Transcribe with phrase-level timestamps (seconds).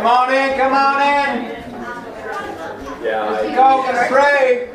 [0.00, 1.50] Come on in, come on in.
[3.04, 4.70] Yeah, let's go, let's pray.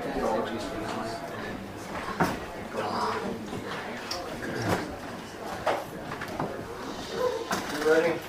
[7.73, 8.19] You ready?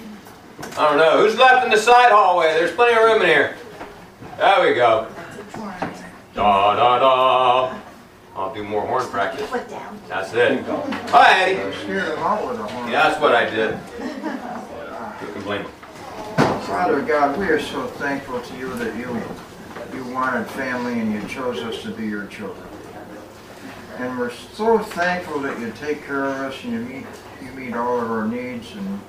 [0.79, 1.19] I don't know.
[1.19, 2.55] Who's left in the side hallway?
[2.55, 3.59] There's plenty of room in here.
[4.39, 5.07] There we go.
[6.33, 7.79] Da da da.
[8.35, 9.51] I'll do more horn practice.
[10.09, 10.65] That's it.
[10.65, 11.77] Hi, Eddie.
[11.77, 12.91] Scare them out with a horn.
[12.91, 13.75] Yeah, that's what I did.
[13.75, 15.71] Who can blame him?
[16.77, 19.09] Father God, we are so thankful to you that you
[19.97, 22.69] you wanted family and you chose us to be your children.
[23.97, 27.07] And we're so thankful that you take care of us and you meet
[27.43, 29.01] you meet all of our needs and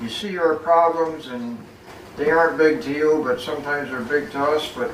[0.00, 1.58] you see our problems and
[2.16, 4.92] they aren't big to you, but sometimes they're big to us, but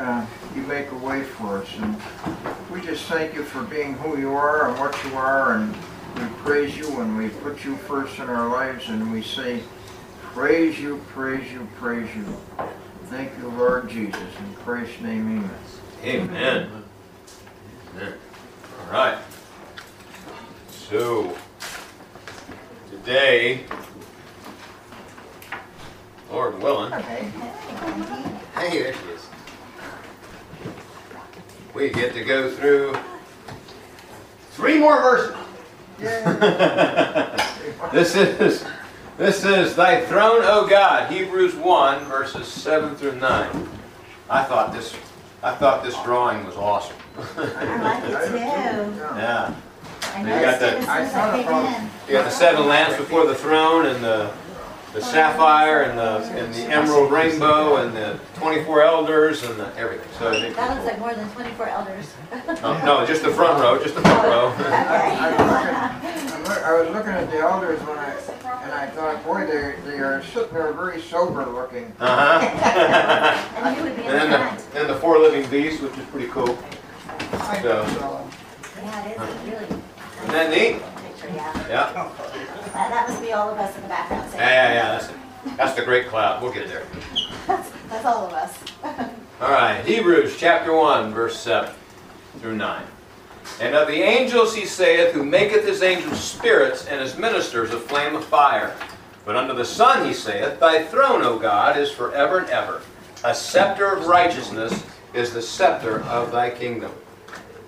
[0.00, 0.26] uh,
[0.56, 1.68] you make a way for us.
[1.78, 1.96] And
[2.72, 5.72] we just thank you for being who you are and what you are and
[6.16, 9.62] we praise you and we put you first in our lives and we say,
[10.36, 12.26] Praise you, praise you, praise you.
[13.04, 14.20] Thank you, Lord Jesus.
[14.20, 15.50] In Christ's name, amen.
[16.04, 16.84] Amen.
[17.94, 18.14] Amen.
[18.84, 19.16] All right.
[20.68, 21.34] So,
[22.90, 23.64] today,
[26.30, 27.30] Lord willing, hey,
[28.54, 29.26] there she is.
[31.72, 32.94] We get to go through
[34.50, 35.34] three more verses.
[37.90, 38.66] this is
[39.18, 43.68] this is thy throne, O God, Hebrews 1, verses 7 through 9.
[44.28, 44.94] I thought this
[45.42, 46.96] I thought this drawing was awesome.
[47.36, 48.36] I like it too.
[48.36, 49.54] yeah.
[50.14, 51.74] I You got noticed the- it as I soon as found I a came problem.
[51.74, 51.90] in.
[52.08, 54.30] You got the seven lamps before the throne and the
[54.96, 60.08] the sapphire and the and the emerald rainbow and the 24 elders and the everything.
[60.18, 62.14] So I think That looks like more than 24 elders.
[62.62, 64.48] no, no, just the front row, just the front row.
[64.58, 68.14] I, I'm looking, I'm look, I was looking at the elders when I,
[68.62, 71.92] and I thought, boy, they, they are sitting there very sober looking.
[72.00, 73.42] Uh-huh.
[73.66, 74.72] And you would be in and then the the front.
[74.72, 76.56] then the four living beasts, which is pretty cool.
[77.34, 78.30] I So- so,
[78.82, 79.82] Yeah, it is really
[80.22, 80.82] Isn't that neat?
[81.04, 81.68] picture, yeah.
[81.68, 82.08] Yeah.
[82.76, 84.42] That, that must be all of us in the background Yeah, saying.
[84.42, 84.98] yeah, yeah.
[84.98, 85.56] That's it.
[85.56, 86.42] That's the great cloud.
[86.42, 86.84] We'll get there.
[87.46, 88.58] That's, that's all of us.
[89.40, 91.70] All right, Hebrews chapter 1, verse 7
[92.40, 92.82] through 9.
[93.60, 97.78] And of the angels he saith, who maketh his angels spirits, and his ministers a
[97.78, 98.74] flame of fire.
[99.26, 102.80] But unto the Son he saith, Thy throne, O God, is forever and ever.
[103.24, 106.92] A scepter of righteousness is the scepter of thy kingdom.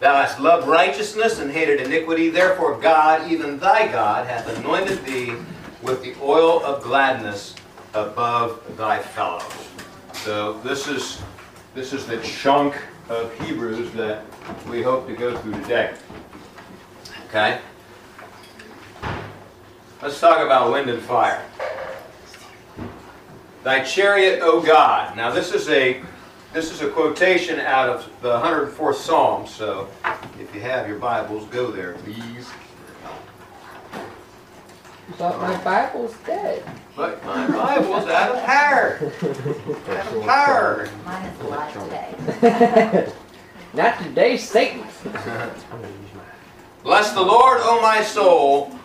[0.01, 5.33] Thou hast loved righteousness and hated iniquity, therefore God, even thy God, hath anointed thee
[5.83, 7.57] with the oil of gladness
[7.95, 9.69] above thy fellows.
[10.13, 11.21] So this is
[11.75, 12.77] this is the chunk
[13.09, 14.25] of Hebrews that
[14.69, 15.95] we hope to go through today.
[17.29, 17.59] Okay?
[20.01, 21.45] Let's talk about wind and fire.
[23.65, 25.17] Thy chariot, O God.
[25.17, 26.01] Now this is a
[26.59, 29.87] this is a quotation out of the 104th Psalm, so
[30.41, 32.49] if you have your Bibles, go there, please.
[35.17, 36.69] But my Bible's dead.
[36.97, 38.99] But my Bible's out of power.
[39.89, 40.89] Out of power.
[41.07, 43.13] Mine is alive today.
[43.73, 44.85] Not today, Satan.
[46.83, 48.77] Bless the Lord, O my soul.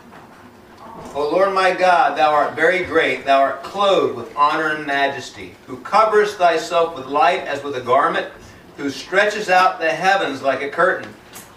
[1.16, 3.26] O Lord my God, thou art very great.
[3.26, 7.82] Thou art clothed with honor and majesty, who coverest thyself with light as with a
[7.82, 8.28] garment,
[8.78, 11.14] who stretches out the heavens like a curtain,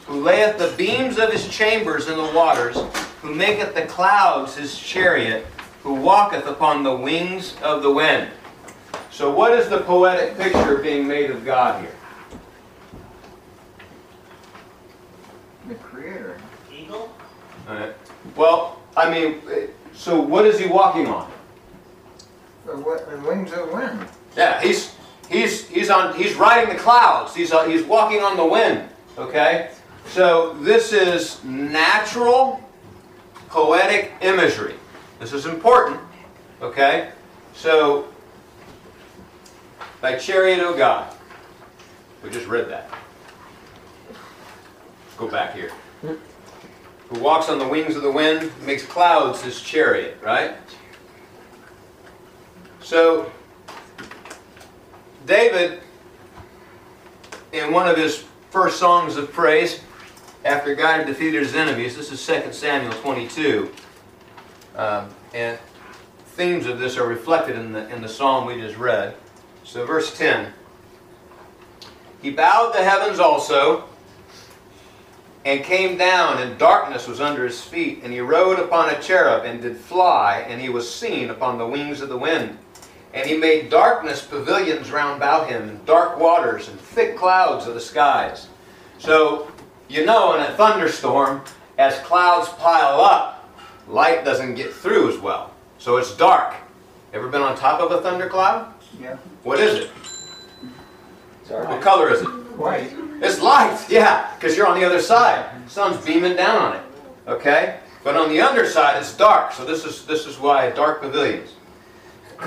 [0.07, 2.77] who layeth the beams of his chambers in the waters,
[3.23, 5.47] who maketh the clouds his chariot,
[5.83, 8.31] who walketh upon the wings of the wind.
[9.11, 11.93] So, what is the poetic picture being made of God here?
[15.69, 16.39] the Creator.
[16.73, 17.13] Eagle?
[17.69, 17.95] Alright.
[18.37, 19.43] Well, I mean,
[19.93, 21.31] so what is he walking on?
[22.65, 24.07] The, the wings of wind.
[24.37, 24.95] Yeah, he's
[25.29, 27.35] he's he's on he's riding the clouds.
[27.35, 28.89] He's uh, he's walking on the wind.
[29.19, 29.71] Okay,
[30.07, 32.61] so this is natural
[33.49, 34.75] poetic imagery.
[35.21, 36.01] This is important.
[36.61, 37.11] Okay,
[37.55, 38.09] so
[40.01, 41.15] thy chariot, O God.
[42.23, 42.91] We just read that.
[44.09, 45.71] Let's go back here.
[47.09, 50.57] Who walks on the wings of the wind, makes clouds his chariot, right?
[52.81, 53.31] So
[55.27, 55.81] David,
[57.53, 59.81] in one of his first songs of praise,
[60.45, 63.73] after God had defeated his enemies, this is 2 Samuel 22,
[64.77, 65.59] um, and
[66.37, 69.17] themes of this are reflected in the, in the psalm we just read.
[69.65, 70.53] So, verse 10
[72.23, 73.85] He bowed the heavens also,
[75.47, 79.45] and came down, and darkness was under his feet, and he rode upon a cherub,
[79.45, 82.59] and did fly, and he was seen upon the wings of the wind.
[83.15, 87.75] And he made darkness pavilions round about him, and dark waters, and thick clouds of
[87.75, 88.49] the skies.
[88.99, 89.49] So,
[89.89, 91.43] you know, in a thunderstorm,
[91.79, 93.49] as clouds pile up,
[93.87, 95.55] light doesn't get through as well.
[95.79, 96.57] So it's dark.
[97.13, 98.75] Ever been on top of a thundercloud?
[99.01, 99.15] Yeah.
[99.45, 99.91] What is it?
[101.45, 101.69] Sorry.
[101.69, 102.46] What color is it?
[103.23, 105.49] It's light, yeah, because you're on the other side.
[105.69, 106.83] Sun's beaming down on it.
[107.27, 107.79] Okay?
[108.05, 109.53] But on the underside it's dark.
[109.53, 111.55] So this is this is why dark pavilions.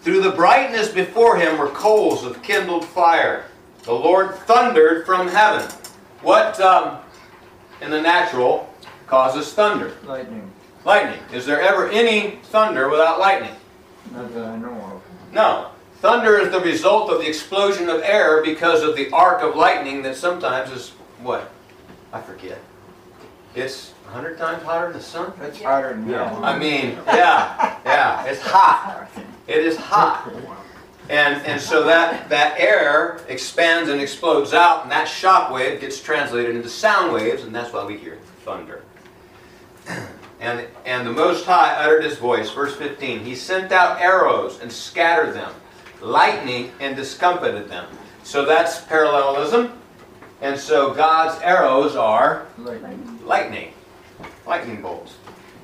[0.00, 3.44] Through the brightness before him were coals of kindled fire.
[3.84, 5.70] The Lord thundered from heaven.
[6.22, 6.98] What um,
[7.80, 8.72] in the natural
[9.06, 9.94] causes thunder?
[10.04, 10.50] Lightning.
[10.84, 11.20] Lightning.
[11.32, 13.54] Is there ever any thunder without lightning?
[14.12, 15.32] Not that I know of.
[15.32, 15.70] No.
[16.00, 20.02] Thunder is the result of the explosion of air because of the arc of lightning
[20.02, 20.90] that sometimes is
[21.20, 21.50] what?
[22.12, 22.60] I forget.
[23.56, 25.32] It's a hundred times hotter than the sun?
[25.42, 26.44] It's hotter than hell.
[26.44, 29.08] I mean, yeah, yeah, it's hot.
[29.48, 30.30] It is hot.
[31.08, 36.00] And, and so that, that air expands and explodes out, and that shock wave gets
[36.00, 38.82] translated into sound waves, and that's why we hear thunder.
[40.40, 43.24] And, and the Most High uttered his voice, verse 15.
[43.24, 45.52] He sent out arrows and scattered them,
[46.00, 47.86] lightning and discomfited them.
[48.22, 49.72] So that's parallelism.
[50.40, 53.18] And so God's arrows are Lightning.
[54.46, 55.16] lightning, bolts.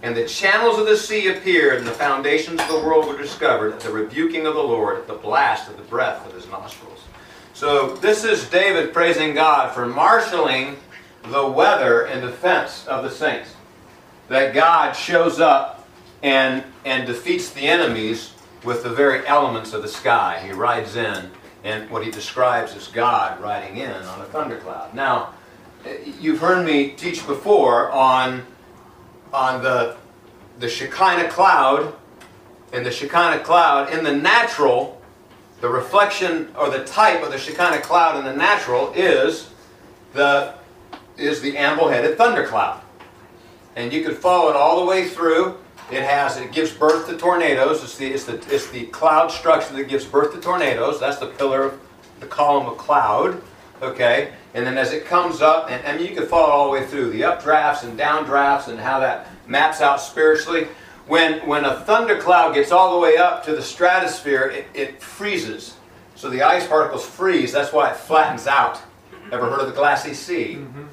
[0.02, 3.72] And the channels of the sea appeared, and the foundations of the world were discovered
[3.72, 7.00] at the rebuking of the Lord, at the blast of the breath of his nostrils.
[7.54, 10.76] So this is David praising God for marshaling
[11.30, 13.54] the weather in defense of the saints.
[14.28, 15.88] That God shows up
[16.22, 18.33] and, and defeats the enemies
[18.64, 20.42] with the very elements of the sky.
[20.44, 21.30] He rides in,
[21.62, 24.94] and what he describes as God riding in on a thundercloud.
[24.94, 25.34] Now,
[25.84, 28.44] eh, you've heard me teach before on
[29.32, 29.96] on the
[30.58, 31.94] the Shekinah cloud
[32.72, 35.00] and the Shekinah cloud in the natural
[35.60, 39.50] the reflection or the type of the Shekinah cloud in the natural is
[40.12, 40.54] the
[41.16, 42.80] is the anvil-headed thundercloud
[43.76, 45.56] and you could follow it all the way through
[45.90, 49.74] it has it gives birth to tornadoes it's the it's the it's the cloud structure
[49.74, 51.78] that gives birth to tornadoes that's the pillar
[52.20, 53.40] the column of cloud
[53.82, 56.72] okay and then as it comes up, and I mean, you can follow all the
[56.72, 60.68] way through the updrafts and downdrafts and how that maps out spiritually.
[61.08, 65.76] When, when a thundercloud gets all the way up to the stratosphere, it, it freezes.
[66.14, 67.52] So the ice particles freeze.
[67.52, 68.80] That's why it flattens out.
[69.32, 70.54] Ever heard of the glassy sea?
[70.54, 70.84] Mm-hmm.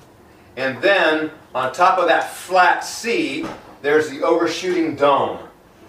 [0.58, 3.46] And then on top of that flat sea,
[3.82, 5.40] there's the overshooting dome,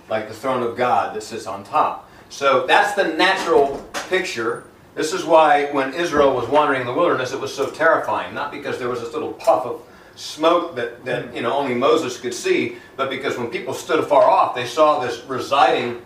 [0.09, 2.11] like the throne of God that sits on top.
[2.29, 3.79] So that's the natural
[4.09, 8.35] picture this is why when Israel was wandering in the wilderness, it was so terrifying.
[8.35, 9.83] Not because there was this little puff of
[10.17, 14.25] smoke that, that you know only Moses could see, but because when people stood afar
[14.25, 16.03] off, they saw this residing,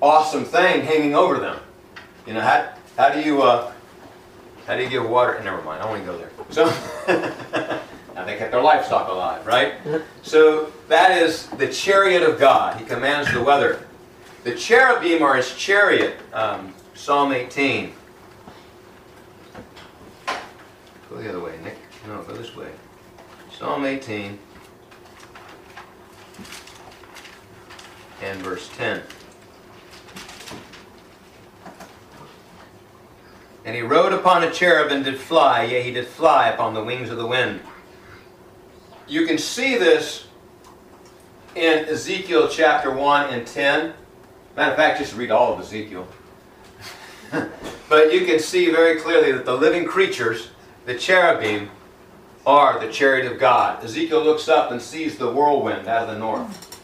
[0.00, 1.58] awesome thing hanging over them.
[2.26, 3.72] You know how, how do you uh,
[4.68, 5.40] how do you give water?
[5.42, 6.30] Never mind, I won't go there.
[6.50, 6.66] So
[8.36, 9.74] they kept their livestock alive, right?
[10.22, 12.78] So that is the chariot of God.
[12.78, 13.86] He commands the weather.
[14.44, 16.18] The cherubim are his chariot.
[16.34, 17.92] Um, Psalm 18.
[21.08, 21.78] Go the other way, Nick.
[22.06, 22.68] No, go this way.
[23.50, 24.38] Psalm 18
[28.22, 29.02] and verse 10.
[33.64, 36.84] And he rode upon a cherub and did fly, yea, he did fly upon the
[36.84, 37.60] wings of the wind.
[39.08, 40.26] You can see this
[41.54, 43.94] in Ezekiel chapter 1 and 10.
[44.56, 46.08] Matter of fact, just read all of Ezekiel.
[47.88, 50.48] but you can see very clearly that the living creatures,
[50.86, 51.70] the cherubim,
[52.44, 53.84] are the chariot of God.
[53.84, 56.80] Ezekiel looks up and sees the whirlwind out of the north.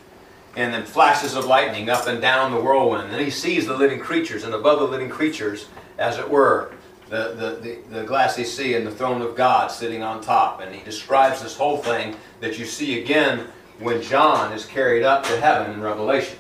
[0.55, 3.11] And then flashes of lightning up and down the whirlwind.
[3.11, 5.67] And he sees the living creatures, and above the living creatures,
[5.99, 6.73] as it were,
[7.13, 10.63] the, the, the, glassy sea and the throne of God sitting on top.
[10.63, 15.23] And he describes this whole thing that you see again when John is carried up
[15.25, 16.39] to heaven in Revelation.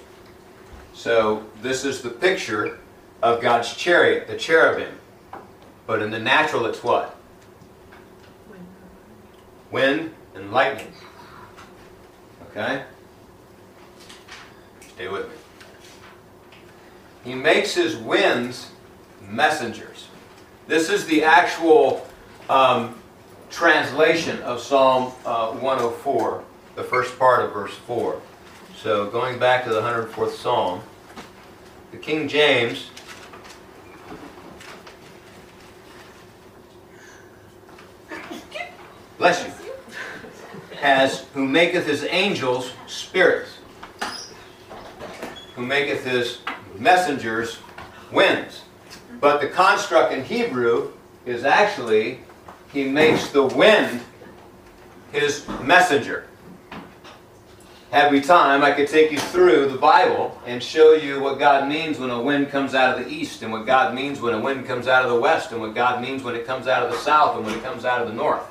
[0.94, 2.78] So this is the picture
[3.22, 4.94] of God's chariot, the cherubim.
[5.86, 7.16] But in the natural, it's what?
[9.70, 10.92] Wind and lightning.
[12.48, 12.84] Okay?
[14.94, 15.34] Stay with me.
[17.24, 18.70] He makes his winds
[19.28, 19.91] messengers.
[20.68, 22.06] This is the actual
[22.48, 22.94] um,
[23.50, 26.44] translation of Psalm uh, 104,
[26.76, 28.20] the first part of verse 4.
[28.76, 30.80] So going back to the 104th Psalm,
[31.90, 32.90] the King James
[39.18, 39.52] bless you,
[40.76, 43.58] has who maketh his angels spirits,
[45.54, 46.38] who who maketh his
[46.78, 47.58] messengers
[48.10, 48.62] winds.
[49.22, 50.90] But the construct in Hebrew
[51.24, 52.18] is actually,
[52.72, 54.00] he makes the wind
[55.12, 56.26] his messenger.
[57.92, 61.68] Had we time, I could take you through the Bible and show you what God
[61.68, 64.40] means when a wind comes out of the east, and what God means when a
[64.40, 66.90] wind comes out of the west, and what God means when it comes out of
[66.90, 68.42] the south, and when it comes out of the north.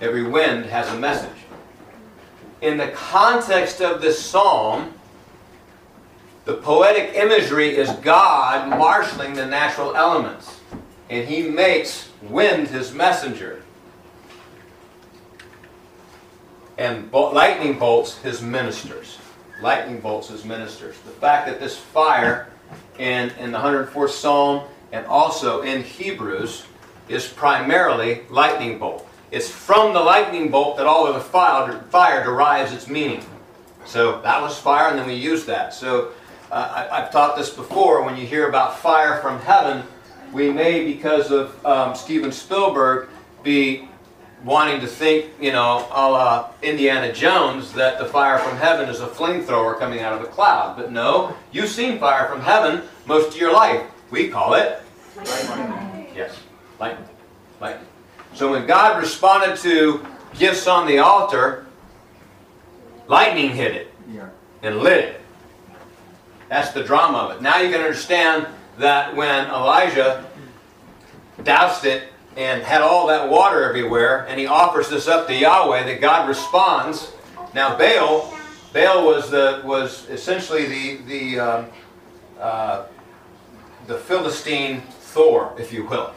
[0.00, 1.38] Every wind has a message.
[2.62, 4.92] In the context of this psalm,
[6.44, 10.60] the poetic imagery is God marshaling the natural elements,
[11.10, 13.64] and He makes wind His messenger.
[16.78, 19.18] and lightning bolts his ministers.
[19.62, 20.98] Lightning bolts his ministers.
[21.00, 22.48] The fact that this fire
[22.98, 26.64] in, in the 104th Psalm and also in Hebrews
[27.08, 29.08] is primarily lightning bolt.
[29.30, 33.24] It's from the lightning bolt that all of the fire, fire derives its meaning.
[33.84, 35.74] So that was fire, and then we used that.
[35.74, 36.12] So
[36.50, 38.04] uh, I, I've taught this before.
[38.04, 39.84] When you hear about fire from heaven,
[40.32, 43.08] we may, because of um, Steven Spielberg,
[43.42, 43.88] be
[44.44, 49.00] wanting to think, you know, a la Indiana Jones, that the fire from heaven is
[49.00, 50.76] a flamethrower coming out of a cloud.
[50.76, 53.82] But no, you've seen fire from heaven most of your life.
[54.10, 54.82] We call it,
[56.14, 56.36] yes,
[56.78, 57.08] lightning.
[57.60, 57.88] Lightning.
[58.34, 60.04] So when God responded to
[60.38, 61.66] gifts on the altar,
[63.06, 63.94] lightning hit it
[64.62, 65.20] and lit it.
[66.48, 67.42] That's the drama of it.
[67.42, 68.46] Now you can understand
[68.78, 70.24] that when Elijah
[71.42, 75.84] doused it and had all that water everywhere, and he offers this up to Yahweh,
[75.84, 77.12] that God responds.
[77.54, 78.36] Now Baal,
[78.72, 81.66] Baal was the was essentially the the um,
[82.40, 82.84] uh,
[83.86, 86.12] the Philistine Thor, if you will,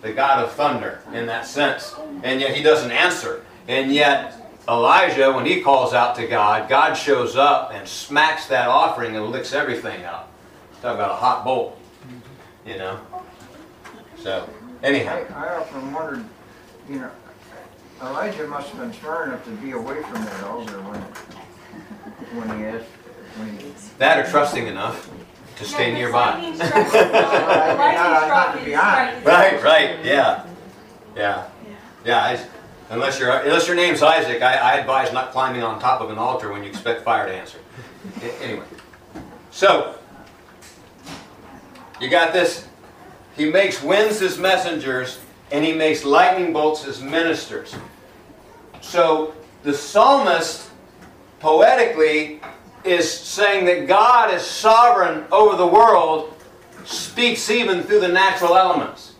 [0.00, 4.37] the god of thunder in that sense, and yet he doesn't answer, and yet
[4.68, 9.30] Elijah, when he calls out to God, God shows up and smacks that offering and
[9.30, 10.30] licks everything up.
[10.82, 11.80] Talk about a hot bolt,
[12.66, 13.00] you know.
[14.18, 14.48] So
[14.82, 15.24] anyhow.
[15.34, 16.24] I, I often wondered,
[16.88, 17.10] you know,
[18.02, 21.00] Elijah must have been smart enough to be away from that altar when,
[22.46, 22.84] when he asked,
[23.38, 23.72] when he.
[23.96, 25.10] That or trusting enough
[25.56, 26.34] to stay nearby.
[26.60, 29.26] I- I had to be honest.
[29.26, 30.44] Right, right, yeah,
[31.16, 31.48] yeah,
[32.04, 32.18] yeah.
[32.22, 32.57] I,
[32.90, 36.18] unless your unless your name's Isaac, I, I advise not climbing on top of an
[36.18, 37.58] altar when you expect fire to answer.
[38.42, 38.64] Anyway,
[39.50, 39.96] so
[42.00, 42.66] you got this.
[43.36, 45.20] He makes winds his messengers,
[45.52, 47.74] and he makes lightning bolts his ministers.
[48.80, 50.70] So the psalmist,
[51.40, 52.40] poetically,
[52.84, 56.34] is saying that God is sovereign over the world,
[56.84, 59.14] speaks even through the natural elements.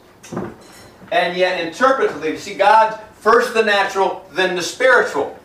[1.11, 5.39] And yet, interpretively, you see God first the natural, then the spiritual.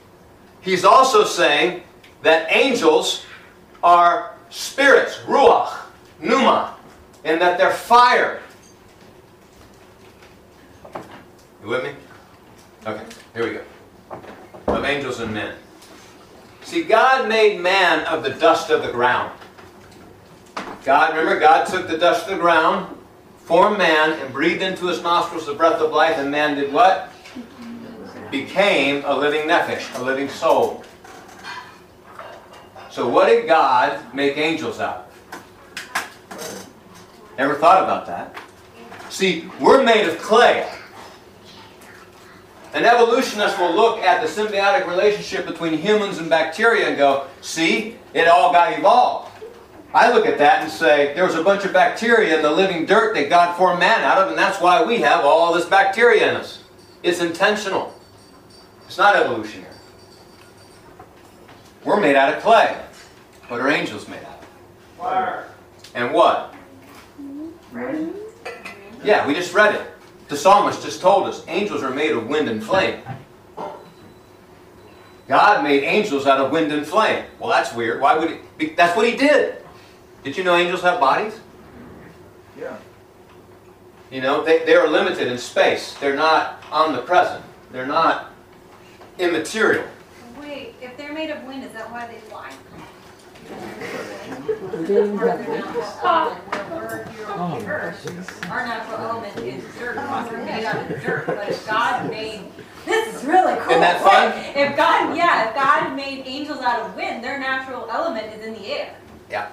[0.62, 1.84] He's also saying
[2.22, 3.26] that angels
[3.84, 5.78] are spirits, ruach,
[6.20, 6.76] pneuma,
[7.26, 8.42] and that they're fire.
[11.62, 11.92] You with me?
[12.86, 13.62] Okay, here we go.
[14.68, 15.56] Of angels and men.
[16.64, 19.32] See, God made man of the dust of the ground.
[20.86, 22.98] God, remember, God took the dust of the ground,
[23.40, 27.10] formed man, and breathed into his nostrils the breath of life, and man did what?
[28.34, 30.84] Became a living nephesh, a living soul.
[32.90, 36.44] So, what did God make angels out of?
[37.38, 38.36] Ever thought about that?
[39.12, 40.68] See, we're made of clay.
[42.74, 48.00] An evolutionist will look at the symbiotic relationship between humans and bacteria and go, see,
[48.16, 49.32] it all got evolved.
[49.94, 52.88] I look at that and say, there was a bunch of bacteria in the living
[52.88, 56.32] dirt that God formed man out of, and that's why we have all this bacteria
[56.32, 56.64] in us.
[57.04, 57.93] It's intentional.
[58.88, 59.74] It's not evolutionary.
[61.84, 62.78] We're made out of clay.
[63.48, 64.48] What are angels made out of?
[64.98, 65.50] Fire.
[65.96, 66.56] And what?
[67.72, 68.08] Right?
[69.04, 69.82] Yeah, we just read it.
[70.30, 73.02] The psalmist just told us angels are made of wind and flame.
[75.28, 77.26] God made angels out of wind and flame.
[77.40, 78.02] Well, that's weird.
[78.02, 78.70] Why would it be?
[78.70, 79.58] That's what he did.
[80.24, 81.40] Did you know angels have bodies?
[82.58, 82.78] Yeah.
[84.12, 85.96] You know, they, they are limited in space.
[85.96, 87.44] They're not omnipresent.
[87.72, 88.33] They're not
[89.20, 89.86] immaterial.
[90.40, 92.52] Wait, if they're made of wind, is that why they fly?
[94.80, 98.98] We didn't Or have their natural element, where we're here on the earth, our natural
[99.00, 102.42] element is dirt, we're made out of dirt, but if God made,
[102.86, 103.72] this is really cool.
[103.72, 104.32] Isn't that fun?
[104.56, 108.54] If God, yeah, if God made angels out of wind, their natural element is in
[108.54, 108.96] the air.
[109.30, 109.50] Yeah.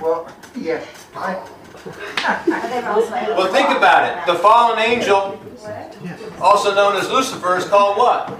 [0.00, 0.84] Well, yeah,
[1.16, 1.42] I,
[1.84, 4.26] But they were also able Well, think about it.
[4.32, 6.40] The fallen angel, What?
[6.42, 8.38] also known as Lucifer, is called what?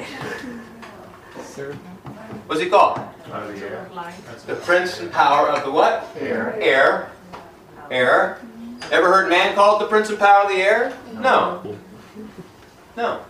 [2.47, 2.99] What's he called?
[3.33, 3.89] Of the air.
[4.47, 6.09] The prince and power of the what?
[6.21, 6.57] Air.
[6.61, 7.11] Air.
[7.91, 8.41] Air.
[8.91, 10.97] Ever heard man called the prince and power of the air?
[11.15, 11.77] No.
[12.97, 13.25] No.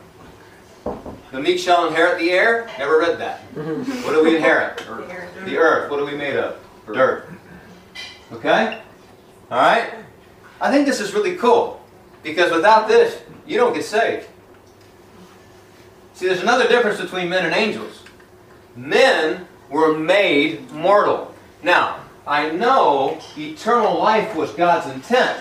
[1.30, 2.70] The meek shall inherit the air?
[2.78, 3.40] Never read that.
[4.04, 4.78] What do we inherit?
[5.44, 5.90] The earth.
[5.90, 6.58] What are we made of?
[6.86, 7.28] Dirt.
[8.32, 8.80] Okay?
[9.50, 9.94] Alright?
[10.60, 11.80] I think this is really cool.
[12.22, 14.26] Because without this, you don't get saved.
[16.14, 18.03] See, there's another difference between men and angels.
[18.76, 21.34] Men were made mortal.
[21.62, 25.40] Now, I know eternal life was God's intent,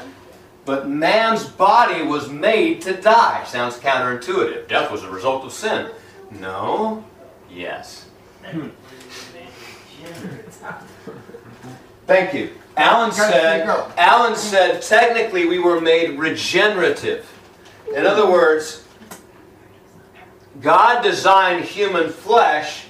[0.65, 3.43] but man's body was made to die.
[3.45, 4.67] Sounds counterintuitive.
[4.67, 5.89] Death was a result of sin.
[6.31, 7.03] No.
[7.49, 8.05] Yes.
[12.05, 12.49] Thank you.
[12.75, 13.67] Alan said.
[13.97, 17.29] Alan said technically we were made regenerative.
[17.95, 18.85] In other words,
[20.61, 22.87] God designed human flesh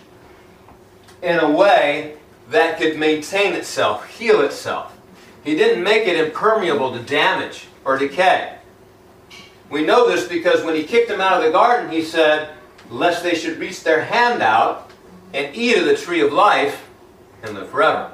[1.23, 2.15] in a way
[2.49, 4.95] that could maintain itself, heal itself.
[5.43, 8.57] He didn't make it impermeable to damage or decay.
[9.69, 12.49] We know this because when he kicked them out of the garden, he said,
[12.89, 14.91] lest they should reach their hand out
[15.33, 16.87] and eat of the tree of life
[17.41, 18.11] and live forever.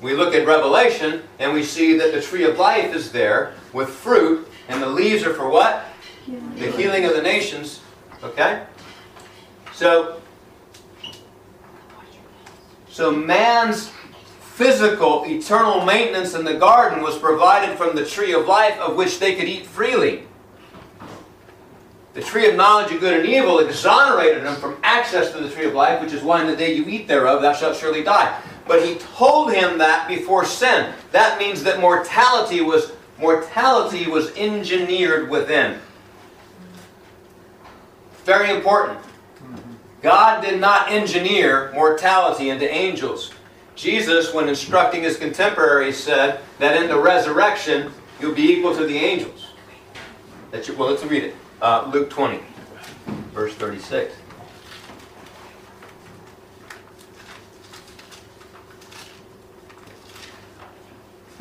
[0.00, 3.88] We look at Revelation and we see that the tree of life is there with
[3.88, 5.84] fruit, and the leaves are for what?
[6.26, 7.80] The healing of the nations.
[8.22, 8.64] Okay?
[9.72, 10.21] So,
[12.92, 13.90] so man's
[14.40, 19.18] physical, eternal maintenance in the garden was provided from the tree of life of which
[19.18, 20.24] they could eat freely.
[22.12, 25.64] The tree of knowledge of good and evil exonerated them from access to the tree
[25.64, 28.38] of life, which is why in the day you eat thereof thou shalt surely die.
[28.68, 30.92] But he told him that before sin.
[31.12, 35.80] That means that mortality was mortality was engineered within.
[38.24, 38.98] Very important.
[40.02, 43.30] God did not engineer mortality into angels.
[43.76, 48.96] Jesus, when instructing his contemporaries, said that in the resurrection you'll be equal to the
[48.96, 49.46] angels.
[50.50, 51.36] That you, well, let's read it.
[51.60, 52.40] Uh, Luke 20,
[53.32, 54.14] verse 36.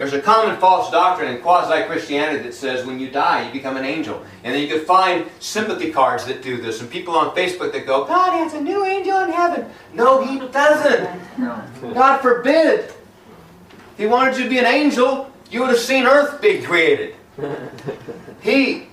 [0.02, 3.86] There's a common false doctrine in quasi-Christianity that says when you die, you become an
[3.86, 4.26] angel.
[4.44, 7.86] And then you can find sympathy cards that do this, and people on Facebook that
[7.86, 9.70] go, God has a new angel in heaven.
[9.94, 11.38] No, he doesn't.
[11.94, 12.86] God forbid.
[12.86, 12.98] If
[13.98, 17.14] he wanted you to be an angel, you would have seen earth be created.
[18.42, 18.88] He,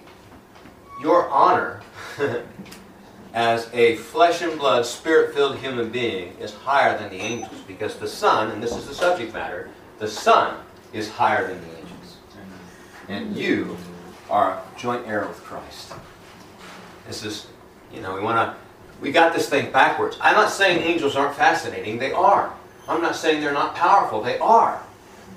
[1.01, 1.81] your honor
[3.33, 7.97] as a flesh and blood, spirit filled human being is higher than the angels because
[7.97, 10.59] the Son, and this is the subject matter, the Son
[10.93, 12.17] is higher than the angels.
[13.09, 13.77] And you
[14.31, 15.93] are a joint heir with Christ.
[17.07, 17.47] This is,
[17.93, 18.57] you know, we want to,
[19.01, 20.19] we got this thing backwards.
[20.21, 22.53] I'm not saying angels aren't fascinating, they are.
[22.89, 24.83] I'm not saying they're not powerful, they are.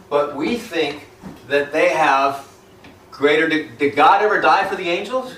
[0.10, 1.08] But we think
[1.48, 2.48] that they have
[3.12, 3.48] greater.
[3.48, 5.38] Did, did God ever die for the angels?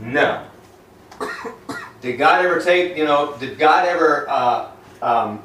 [0.00, 0.44] No.
[2.00, 4.70] Did God ever take, you know, did God ever uh,
[5.02, 5.42] um,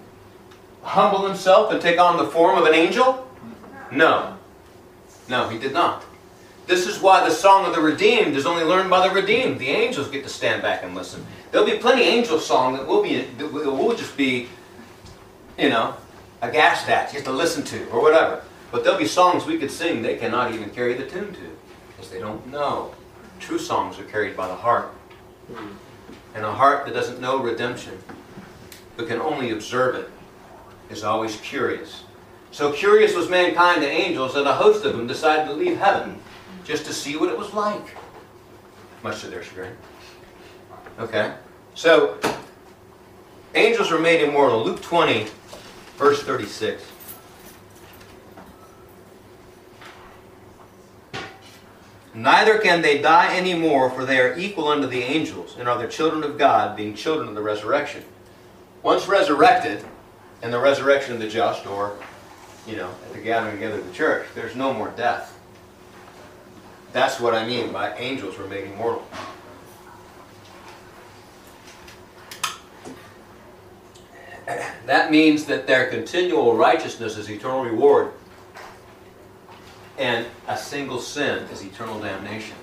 [0.84, 3.25] humble himself and take on the form of an angel?
[3.92, 4.38] No.
[5.28, 6.04] No, he did not.
[6.68, 9.60] This is why the song of the redeemed is only learned by the redeemed.
[9.60, 11.26] The angels get to stand back and listen.
[11.52, 14.48] There'll be plenty angel song that will be that will just be,
[15.60, 15.96] you know,
[16.42, 18.44] aghast at, just to listen to or whatever.
[18.72, 21.58] But there'll be songs we could sing they cannot even carry the tune to,
[21.90, 22.94] because they don't know.
[23.40, 24.92] True songs are carried by the heart.
[26.34, 28.00] And a heart that doesn't know redemption,
[28.98, 30.10] but can only observe it,
[30.90, 32.05] is always curious.
[32.56, 36.18] So curious was mankind to angels that a host of them decided to leave heaven
[36.64, 37.98] just to see what it was like.
[39.04, 39.76] Much to their chagrin.
[40.98, 41.34] Okay?
[41.74, 42.18] So,
[43.56, 44.64] angels were made immortal.
[44.64, 45.28] Luke 20,
[45.98, 46.82] verse 36.
[52.14, 55.78] Neither can they die any more, for they are equal unto the angels, and are
[55.78, 58.06] the children of God, being children of the resurrection.
[58.82, 59.84] Once resurrected,
[60.42, 61.98] and the resurrection of the just, or,
[62.68, 65.38] you know, at the gathering together of the church, there's no more death.
[66.94, 69.06] That's what I mean by angels were made immortal.
[74.86, 78.12] That means that their continual righteousness is eternal reward,
[79.98, 82.56] and a single sin is eternal damnation.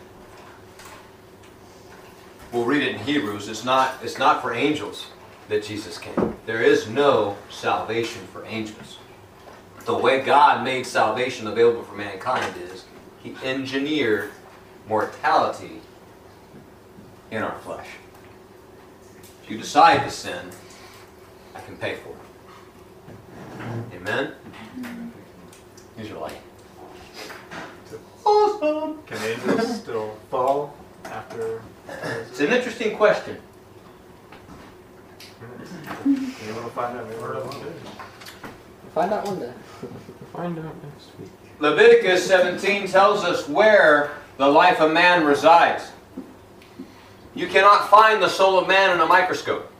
[2.52, 3.48] We'll read it in Hebrews.
[3.48, 5.06] It's not, it's not for angels
[5.48, 6.36] that Jesus came.
[6.46, 8.91] There is no salvation for angels.
[9.84, 12.84] The way God made salvation available for mankind is
[13.22, 14.30] He engineered
[14.88, 15.80] mortality
[17.32, 17.88] in our flesh.
[19.42, 20.50] If you decide to sin,
[21.54, 22.10] I can pay for.
[22.10, 23.96] It.
[23.96, 24.32] Amen?
[25.96, 26.38] These are like,
[28.24, 29.02] awesome!
[29.04, 31.62] Can angels still fall after?
[32.30, 33.38] It's an interesting question.
[36.04, 37.06] Anyone will find out.
[38.94, 39.52] Find out one day.
[40.32, 41.30] Find out next week.
[41.60, 45.92] Leviticus 17 tells us where the life of man resides.
[47.34, 49.72] You cannot find the soul of man in a microscope.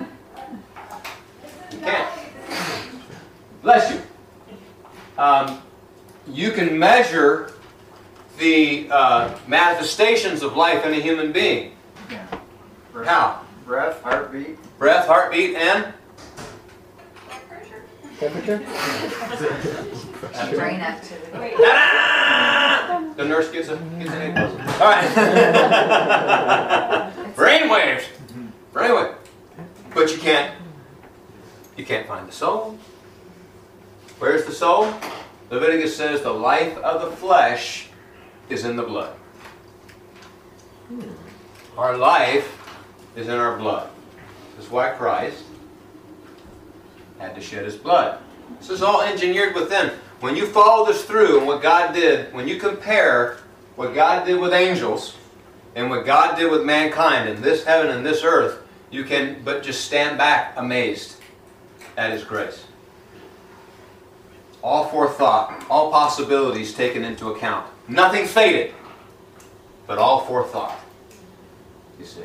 [0.00, 2.08] You can't.
[3.62, 4.00] Bless you.
[5.18, 5.60] Um,
[6.26, 7.52] you can measure
[8.38, 11.72] the uh, manifestations of life in a human being.
[13.04, 13.42] How?
[13.66, 14.56] Breath, heartbeat.
[14.78, 15.92] Breath, heartbeat, and
[18.18, 18.58] Temperature?
[20.56, 21.54] Brain activity.
[21.56, 23.14] Ta-da!
[23.14, 24.80] The nurse gets a gets an A plus.
[24.80, 25.08] All right.
[27.36, 28.04] Brain waves.
[28.72, 29.14] Brain wave.
[29.94, 30.52] But you can't.
[31.76, 32.76] You can't find the soul.
[34.18, 34.92] Where's the soul?
[35.50, 37.86] Leviticus says the life of the flesh
[38.48, 39.14] is in the blood.
[40.88, 41.02] Hmm.
[41.76, 42.52] Our life
[43.14, 43.90] is in our blood.
[44.56, 45.44] This is why Christ
[47.18, 48.18] had to shed his blood.
[48.58, 49.92] This is all engineered within.
[50.20, 53.38] When you follow this through and what God did, when you compare
[53.76, 55.16] what God did with angels
[55.76, 59.62] and what God did with mankind in this heaven and this earth, you can but
[59.62, 61.16] just stand back amazed
[61.96, 62.64] at his grace.
[64.62, 67.66] All forethought, all possibilities taken into account.
[67.86, 68.74] Nothing faded,
[69.86, 70.80] but all forethought.
[71.98, 72.24] You see.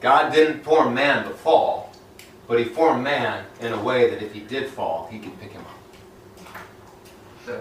[0.00, 1.89] God didn't form man to fall,
[2.50, 5.52] but he formed man in a way that if he did fall, he could pick
[5.52, 6.56] him up.
[7.46, 7.60] The,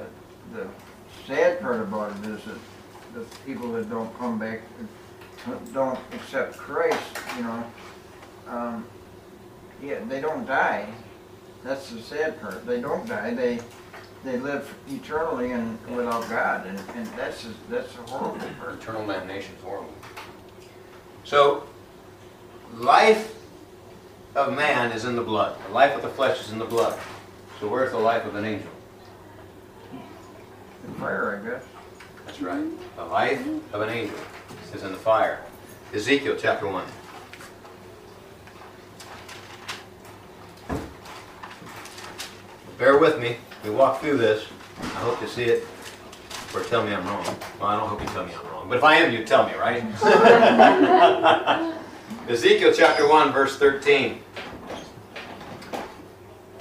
[0.52, 0.68] the
[1.28, 2.58] sad part about it is that
[3.14, 4.62] the people that don't come back,
[5.76, 6.98] don't accept Christ,
[7.38, 7.72] you know,
[8.48, 8.88] um,
[9.80, 10.88] yeah, they don't die.
[11.64, 12.66] That's the sad part.
[12.66, 13.36] They don't die.
[13.36, 13.60] They
[14.24, 18.74] they live eternally and without God, and, and that's a, that's a horrible part.
[18.74, 19.94] Eternal damnation is horrible.
[21.24, 21.64] So,
[22.74, 23.39] life
[24.36, 25.58] of man is in the blood.
[25.68, 27.00] The life of the flesh is in the blood.
[27.60, 28.70] So where's the life of an angel?
[29.92, 31.64] In fire, I guess.
[32.26, 32.66] That's right.
[32.96, 34.18] The life of an angel
[34.74, 35.40] is in the fire.
[35.94, 36.86] Ezekiel chapter 1.
[42.78, 43.38] Bear with me.
[43.64, 44.46] We walk through this.
[44.80, 45.68] I hope you see it.
[46.54, 47.26] Or tell me I'm wrong.
[47.60, 48.70] Well, I don't hope you tell me I'm wrong.
[48.70, 49.84] But if I am, you tell me, right?
[52.30, 54.22] Ezekiel chapter 1, verse 13.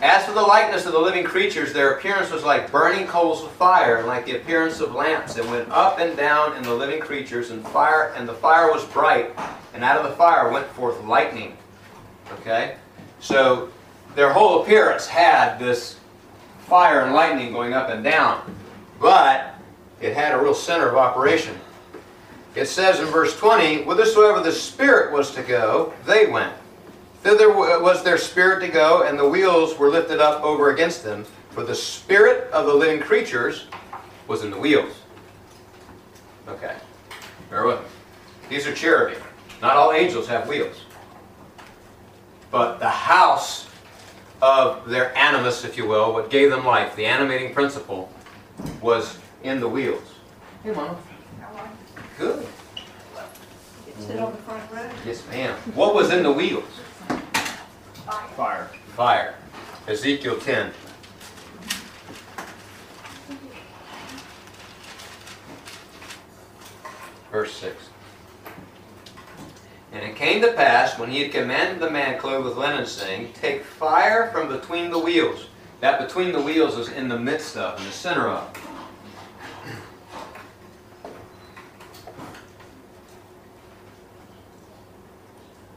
[0.01, 3.51] As for the likeness of the living creatures, their appearance was like burning coals of
[3.51, 7.01] fire, and like the appearance of lamps that went up and down in the living
[7.01, 9.31] creatures, and fire, and the fire was bright,
[9.75, 11.55] and out of the fire went forth lightning.
[12.41, 12.77] Okay?
[13.21, 13.69] So
[14.15, 15.99] their whole appearance had this
[16.61, 18.57] fire and lightning going up and down.
[18.99, 19.55] But
[20.01, 21.59] it had a real center of operation.
[22.55, 26.53] It says in verse 20, Whithersoever the Spirit was to go, they went.
[27.23, 31.03] Thither uh, was their spirit to go, and the wheels were lifted up over against
[31.03, 31.25] them.
[31.51, 33.67] For the spirit of the living creatures
[34.29, 34.95] was in the wheels.
[36.47, 36.77] Okay.
[37.51, 37.87] Bear with me.
[38.49, 39.21] These are cherubim.
[39.61, 40.85] Not all angels have wheels.
[42.51, 43.69] But the house
[44.41, 48.11] of their animus, if you will, what gave them life, the animating principle,
[48.81, 50.15] was in the wheels.
[50.63, 50.97] Hey, Mama.
[52.19, 52.45] Good.
[54.01, 54.91] sit on the front row.
[55.07, 55.55] Yes, ma'am.
[55.75, 56.65] What was in the wheels?
[58.35, 58.69] Fire.
[58.97, 59.35] Fire.
[59.87, 60.73] Ezekiel 10.
[67.31, 67.77] Verse 6.
[69.93, 73.33] And it came to pass, when he had commanded the man clothed with linen, saying,
[73.35, 75.47] Take fire from between the wheels.
[75.81, 78.68] That between the wheels is in the midst of, in the center of.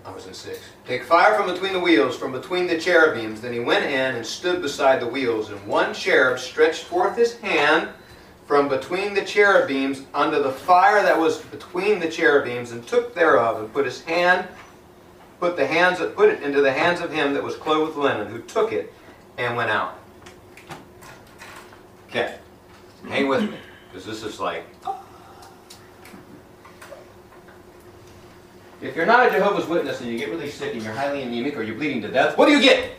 [0.04, 0.60] I was in six.
[0.86, 3.42] Take fire from between the wheels, from between the cherubims.
[3.42, 7.38] Then he went in and stood beside the wheels, and one cherub stretched forth his
[7.40, 7.90] hand
[8.48, 13.62] from between the cherubims unto the fire that was between the cherubims, and took thereof,
[13.62, 14.48] and put his hand,
[15.40, 18.04] put the hands, that put it into the hands of him that was clothed with
[18.04, 18.94] linen, who took it
[19.38, 20.00] and went out.
[22.10, 22.40] Okay,
[23.08, 23.58] hang with me,
[23.90, 24.66] because this is like
[28.82, 31.56] If you're not a Jehovah's Witness and you get really sick and you're highly anemic
[31.56, 32.94] or you're bleeding to death, what do you get?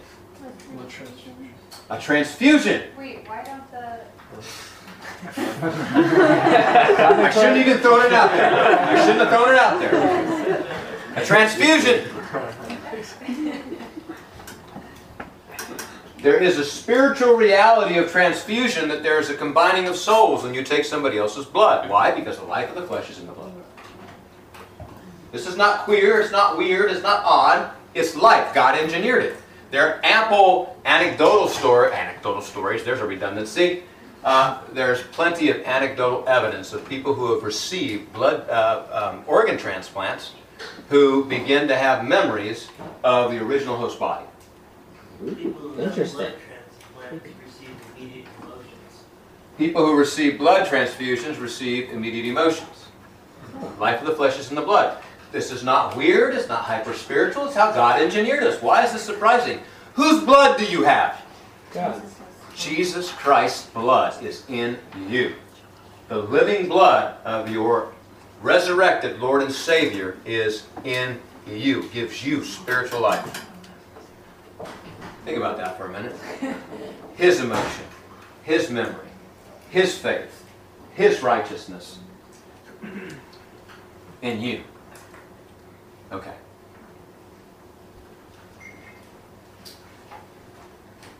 [0.79, 1.55] A transfusion.
[1.91, 2.83] A transfusion.
[2.97, 3.99] Wait, why don't the,
[5.25, 8.53] I shouldn't even thrown it out there.
[8.55, 9.95] I shouldn't have thrown it out there.
[11.17, 12.09] A transfusion.
[16.23, 20.55] There is a spiritual reality of transfusion that there is a combining of souls when
[20.55, 21.91] you take somebody else's blood.
[21.91, 22.13] Why?
[22.13, 23.42] Because the life of the flesh is in the blood.
[25.33, 27.71] This is not queer, it's not weird, it's not odd.
[27.95, 28.55] It's life.
[28.55, 29.37] God engineered it.
[29.71, 32.85] There are ample anecdotal story, anecdotal stories.
[32.85, 33.85] There's a redundancy.
[34.23, 39.57] Uh, there's plenty of anecdotal evidence of people who have received blood uh, um, organ
[39.57, 40.35] transplants
[40.89, 42.69] who begin to have memories
[43.03, 44.27] of the original host body.
[45.79, 46.33] Interesting.
[49.59, 52.87] People who receive blood transfusions receive immediate emotions.
[53.79, 55.03] Life of the flesh is in the blood.
[55.33, 58.61] This is not weird, it's not hyper spiritual, it's how God engineered us.
[58.61, 59.61] Why is this surprising?
[59.95, 61.23] Whose blood do you have?
[61.73, 62.03] God.
[62.55, 65.35] Jesus Christ's blood is in you.
[66.09, 67.95] The living blood of your
[68.43, 73.47] resurrected Lord and Savior is in you, gives you spiritual life.
[75.25, 76.15] Think about that for a minute.
[77.17, 77.85] His emotion,
[78.43, 79.09] His memory,
[79.71, 80.45] His faith,
[80.95, 81.99] His righteousness
[84.21, 84.63] in you.
[86.13, 86.35] Okay.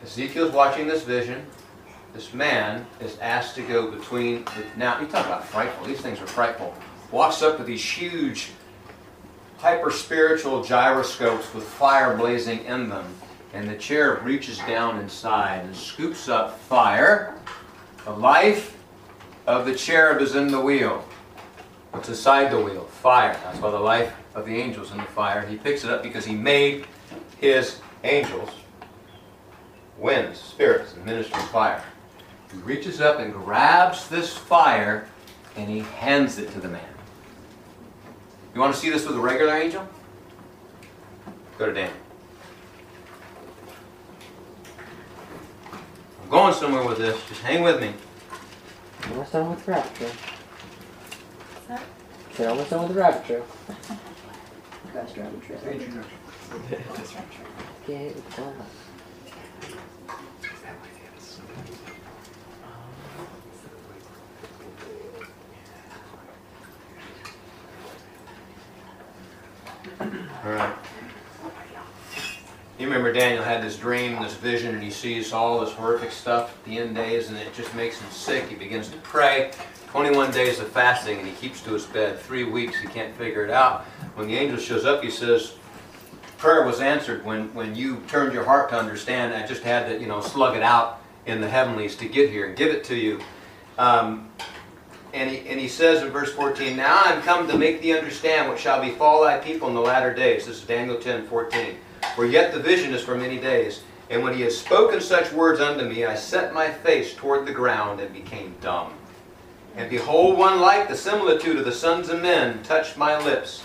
[0.03, 1.43] Ezekiel's watching this vision.
[2.13, 4.43] This man is asked to go between.
[4.43, 5.87] The, now, you talk about frightful.
[5.87, 6.75] These things are frightful.
[7.09, 8.51] Walks up with these huge,
[9.57, 13.15] hyper spiritual gyroscopes with fire blazing in them.
[13.53, 17.35] And the cherub reaches down inside and scoops up fire.
[18.05, 18.77] The life
[19.47, 21.03] of the cherub is in the wheel.
[21.93, 22.85] What's inside the wheel?
[22.85, 23.39] Fire.
[23.43, 25.45] That's why the life of the angels in the fire.
[25.45, 26.87] He picks it up because he made
[27.39, 28.49] his angels
[29.99, 31.83] winds, spirits, and ministering fire.
[32.51, 35.07] He reaches up and grabs this fire
[35.55, 36.81] and he hands it to the man.
[38.55, 39.87] You want to see this with a regular angel?
[41.59, 41.95] Go to Daniel.
[46.23, 47.23] I'm going somewhere with this.
[47.29, 47.93] Just hang with me.
[49.11, 50.09] Almost done with rapture.
[51.67, 51.79] Sorry?
[52.33, 53.45] Said almost done with the rabbit trail.
[53.69, 53.97] rapture.
[54.93, 55.59] Ghost road trip.
[57.87, 58.53] Yeah, it's done.
[70.45, 70.75] All right.
[72.79, 76.57] You remember Daniel had this dream, this vision, and he sees all this horrific stuff
[76.57, 78.47] at the end days, and it just makes him sick.
[78.47, 79.51] He begins to pray.
[79.89, 82.17] 21 days of fasting, and he keeps to his bed.
[82.17, 83.83] Three weeks, he can't figure it out.
[84.15, 85.53] When the angel shows up, he says,
[86.39, 89.35] prayer was answered when, when you turned your heart to understand.
[89.35, 92.47] I just had to, you know, slug it out in the heavenlies to get here
[92.47, 93.21] and give it to you.
[93.77, 94.31] Um,
[95.13, 98.49] and he, and he says in verse 14, Now I'm come to make thee understand
[98.49, 100.47] what shall befall thy people in the latter days.
[100.47, 101.77] This is Daniel 10, 14.
[102.15, 103.81] For yet the vision is for many days.
[104.09, 107.53] And when he had spoken such words unto me, I set my face toward the
[107.53, 108.93] ground and became dumb.
[109.75, 113.63] And behold, one like the similitude of the sons of men touched my lips.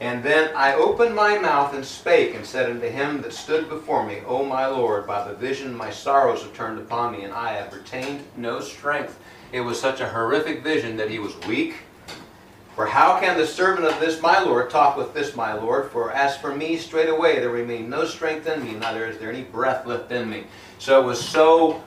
[0.00, 4.06] And then I opened my mouth and spake, and said unto him that stood before
[4.06, 7.52] me, O my Lord, by the vision my sorrows have turned upon me, and I
[7.52, 9.18] have retained no strength.
[9.52, 11.76] It was such a horrific vision that he was weak.
[12.74, 15.90] For how can the servant of this my Lord talk with this my Lord?
[15.90, 19.42] For as for me, straightway there remained no strength in me, neither is there any
[19.42, 20.44] breath left in me.
[20.78, 21.82] So it was so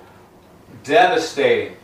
[0.84, 1.78] devastating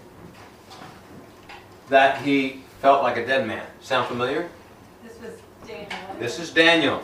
[1.90, 3.66] that he felt like a dead man.
[3.82, 4.50] Sound familiar?
[5.04, 5.34] This was
[5.68, 5.90] Daniel.
[6.20, 7.04] This is Daniel.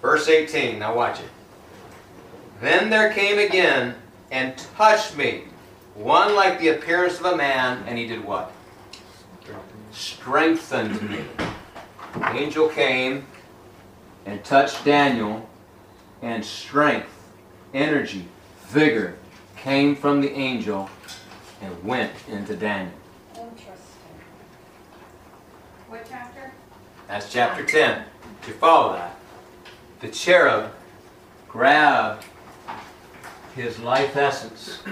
[0.00, 0.78] Verse 18.
[0.78, 1.30] Now watch it.
[2.60, 3.94] Then there came again
[4.30, 5.44] and touched me
[5.94, 8.52] one like the appearance of a man, and he did what?
[9.94, 11.24] Strengthened me.
[12.14, 13.26] The angel came
[14.26, 15.48] and touched Daniel,
[16.20, 17.10] and strength,
[17.72, 18.26] energy,
[18.66, 19.16] vigor
[19.56, 20.90] came from the angel
[21.60, 22.92] and went into Daniel.
[23.34, 23.74] Interesting.
[25.88, 26.52] What chapter?
[27.06, 28.04] That's chapter 10.
[28.40, 29.16] Did you follow that?
[30.00, 30.72] The cherub
[31.48, 32.24] grabbed
[33.54, 34.82] his life essence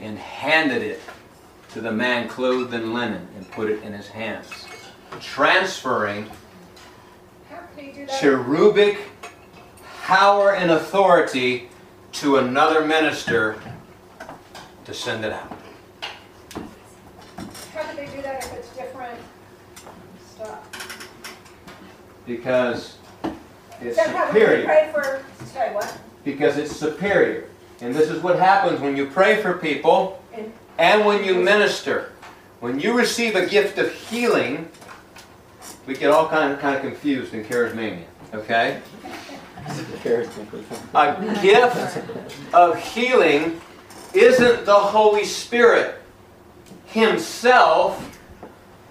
[0.00, 1.00] and handed it
[1.76, 4.48] to the man clothed in linen and put it in his hands,
[5.20, 6.26] transferring
[7.50, 8.18] How could he do that?
[8.18, 8.96] cherubic
[10.00, 11.68] power and authority
[12.12, 13.60] to another minister
[14.86, 15.52] to send it out.
[17.74, 19.20] How could they do that if it's different
[20.34, 21.10] stuff?
[22.26, 22.96] Because
[23.82, 24.92] it's So how would we superior.
[24.94, 25.24] for,
[25.74, 25.98] what?
[26.24, 27.50] because it's superior.
[27.82, 32.12] And this is what happens when you pray for people And- and when you minister.
[32.60, 34.68] When you receive a gift of healing,
[35.86, 38.80] we get all kind of, kind of confused in charismania, okay?
[40.94, 42.02] A gift
[42.54, 43.60] of healing
[44.14, 46.00] isn't the Holy Spirit
[46.86, 48.18] Himself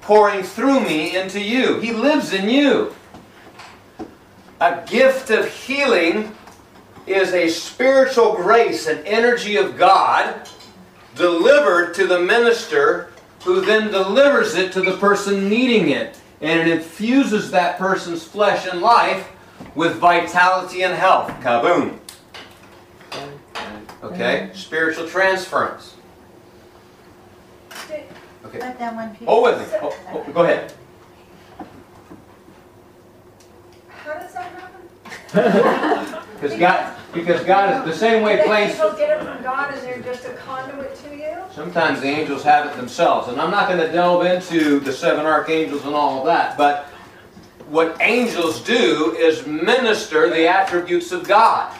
[0.01, 1.79] pouring through me into you.
[1.79, 2.95] He lives in you.
[4.61, 6.35] A gift of healing
[7.07, 10.47] is a spiritual grace an energy of God
[11.15, 13.11] delivered to the minister
[13.43, 16.19] who then delivers it to the person needing it.
[16.41, 19.31] And it infuses that person's flesh and life
[19.73, 21.29] with vitality and health.
[21.41, 21.99] Kaboom.
[24.03, 24.49] Okay?
[24.53, 25.95] Spiritual transference.
[28.45, 28.59] Okay.
[28.59, 29.27] Let that one piece.
[29.27, 29.77] Hold with me.
[29.81, 30.73] Oh, oh, go ahead.
[33.89, 34.74] How does that happen?
[36.35, 40.01] Because God, because God is the same way angels get it from God and they're
[40.01, 41.37] just a conduit to you?
[41.53, 45.25] Sometimes the angels have it themselves, and I'm not going to delve into the seven
[45.25, 46.87] archangels and all of that, but
[47.69, 51.75] what angels do is minister the attributes of God.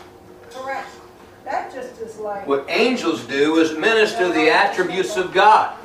[0.50, 0.88] Correct.
[1.44, 2.48] That just is like.
[2.48, 5.78] What angels do is minister the attributes of God.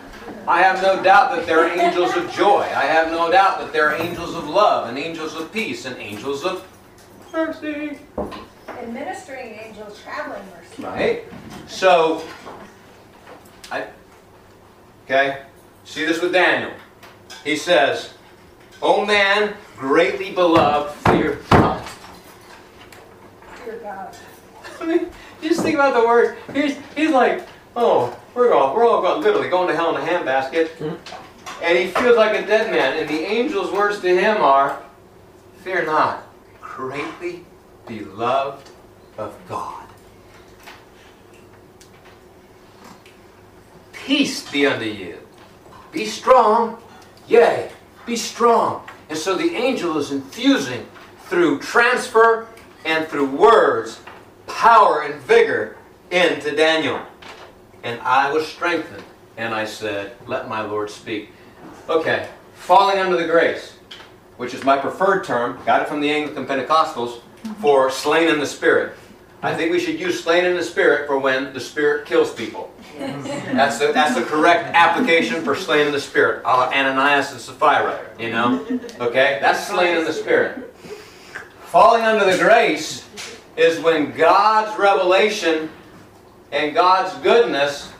[0.46, 2.62] I have no doubt that there are angels of joy.
[2.62, 5.96] I have no doubt that there are angels of love and angels of peace and
[5.98, 6.66] angels of
[7.32, 7.98] mercy.
[8.68, 10.82] Administering angels, traveling mercy.
[10.82, 11.24] Right?
[11.66, 12.22] So,
[13.70, 13.86] I,
[15.04, 15.42] okay,
[15.84, 16.72] see this with Daniel.
[17.44, 18.14] He says,
[18.82, 21.84] O man, greatly beloved, fear God.
[23.64, 24.16] Fear God.
[24.80, 25.10] I mean,
[25.42, 26.38] you just think about the word.
[26.54, 30.06] He's, he's like, oh, we're going, we're all going, literally going to hell in a
[30.06, 30.68] handbasket.
[30.78, 31.62] Hmm?
[31.62, 32.98] And he feels like a dead man.
[32.98, 34.80] And the angel's words to him are,
[35.62, 36.26] fear not,
[36.80, 37.44] greatly
[37.86, 38.70] beloved
[39.18, 39.84] of God.
[43.92, 45.18] Peace be unto you.
[45.92, 46.82] Be strong,
[47.28, 47.70] yea,
[48.06, 48.88] be strong.
[49.10, 50.86] And so the angel is infusing
[51.26, 52.48] through transfer
[52.86, 54.00] and through words
[54.46, 55.76] power and vigor
[56.10, 57.00] into Daniel.
[57.82, 59.04] And I was strengthened,
[59.36, 61.28] and I said, Let my Lord speak.
[61.90, 63.74] Okay, falling under the grace,
[64.40, 67.20] which is my preferred term, got it from the Anglican Pentecostals,
[67.60, 68.96] for slain in the Spirit.
[69.42, 72.72] I think we should use slain in the Spirit for when the Spirit kills people.
[72.98, 77.40] That's the, that's the correct application for slain in the Spirit, a la Ananias and
[77.40, 78.66] Sapphira, you know?
[78.98, 80.74] Okay, that's slain in the Spirit.
[81.66, 83.06] Falling under the grace
[83.58, 85.68] is when God's revelation
[86.50, 87.92] and God's goodness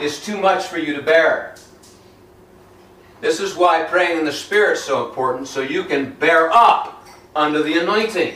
[0.00, 1.54] is too much for you to bear.
[3.20, 7.06] This is why praying in the Spirit is so important, so you can bear up
[7.34, 8.34] under the anointing.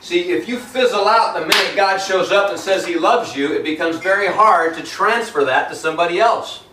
[0.00, 3.52] See, if you fizzle out the minute God shows up and says He loves you,
[3.52, 6.64] it becomes very hard to transfer that to somebody else.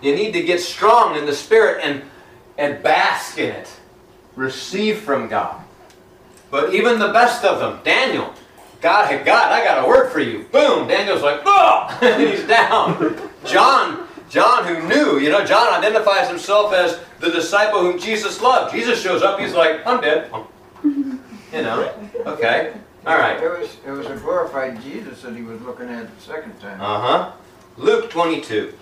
[0.00, 2.02] You need to get strong in the Spirit and,
[2.56, 3.68] and bask in it.
[4.36, 5.60] Receive from God.
[6.50, 8.32] But even the best of them, Daniel,
[8.80, 10.44] God, God, I got a word for you.
[10.52, 10.86] Boom!
[10.86, 11.98] Daniel's like, oh!
[12.18, 13.18] he's down.
[13.44, 13.97] John,
[14.28, 18.74] John, who knew, you know, John identifies himself as the disciple whom Jesus loved.
[18.74, 20.30] Jesus shows up, he's like, I'm dead.
[21.50, 21.90] You know,
[22.26, 22.74] okay,
[23.06, 23.42] all right.
[23.42, 26.78] It was, it was a glorified Jesus that he was looking at the second time.
[26.78, 27.32] Uh huh.
[27.78, 28.74] Luke 22.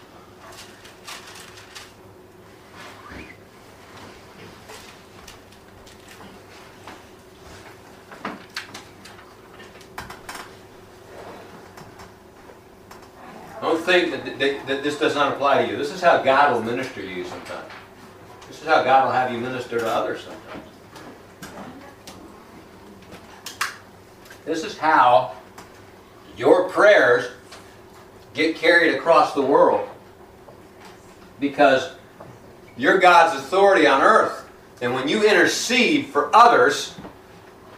[13.67, 15.77] Don't think that, that, this does not apply to you.
[15.77, 17.69] This is how God will minister to you sometimes.
[18.47, 20.71] This is how God will have you minister to others sometimes.
[24.45, 25.35] This is how
[26.37, 27.33] your prayers
[28.35, 29.89] get carried across the world
[31.41, 31.91] because
[32.77, 34.49] you're God's authority on earth.
[34.81, 36.95] And when you intercede for others,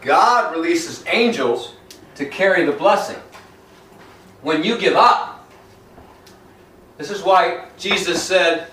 [0.02, 1.72] God releases angels
[2.16, 3.16] to carry the blessing.
[4.42, 5.37] When you give up,
[6.98, 8.66] this is why Jesus said,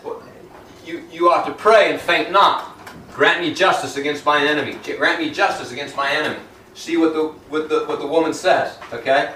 [0.85, 2.71] you, you ought to pray and faint not.
[3.13, 4.77] Grant me justice against my enemy.
[4.97, 6.39] Grant me justice against my enemy.
[6.73, 9.35] See what the, what the, what the woman says, okay?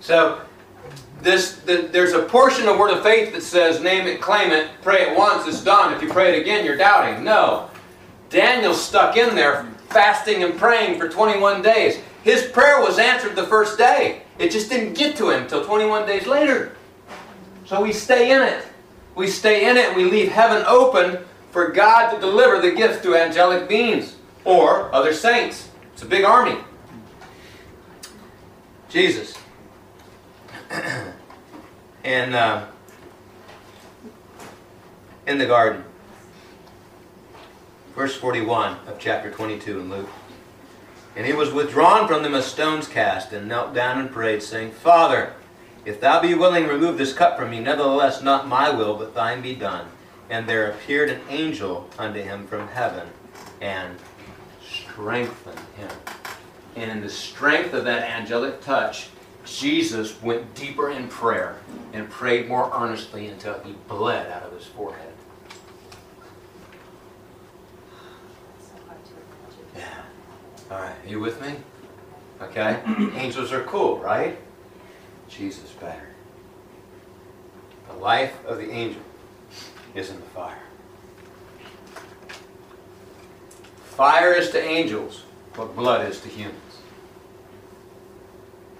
[0.00, 0.40] So,
[1.22, 4.68] this, the, there's a portion of Word of Faith that says, name it, claim it,
[4.82, 5.92] pray it once, it's done.
[5.92, 7.22] If you pray it again, you're doubting.
[7.22, 7.70] No.
[8.30, 12.00] Daniel's stuck in there fasting and praying for 21 days.
[12.22, 14.22] His prayer was answered the first day.
[14.38, 16.76] It just didn't get to him until 21 days later.
[17.70, 18.64] So we stay in it.
[19.14, 23.14] We stay in it we leave heaven open for God to deliver the gifts to
[23.14, 25.68] angelic beings or other saints.
[25.92, 26.56] It's a big army.
[28.88, 29.38] Jesus.
[32.02, 32.66] and uh,
[35.28, 35.84] in the garden,
[37.94, 40.10] verse 41 of chapter 22 in Luke.
[41.14, 44.72] And he was withdrawn from them as stones cast, and knelt down and prayed, saying,
[44.72, 45.34] Father,
[45.84, 47.60] if thou be willing, remove this cup from me.
[47.60, 49.86] Nevertheless, not my will, but thine be done.
[50.28, 53.08] And there appeared an angel unto him from heaven,
[53.60, 53.96] and
[54.62, 55.90] strengthened him.
[56.76, 59.08] And in the strength of that angelic touch,
[59.44, 61.56] Jesus went deeper in prayer
[61.92, 65.12] and prayed more earnestly until he bled out of his forehead.
[69.76, 70.02] Yeah.
[70.70, 71.56] All right, are you with me?
[72.40, 72.80] Okay?
[73.14, 74.38] Angels are cool, right?
[75.30, 76.08] Jesus better.
[77.88, 79.02] The life of the angel
[79.94, 80.58] is in the fire.
[83.84, 85.24] Fire is to angels
[85.54, 86.56] what blood is to humans.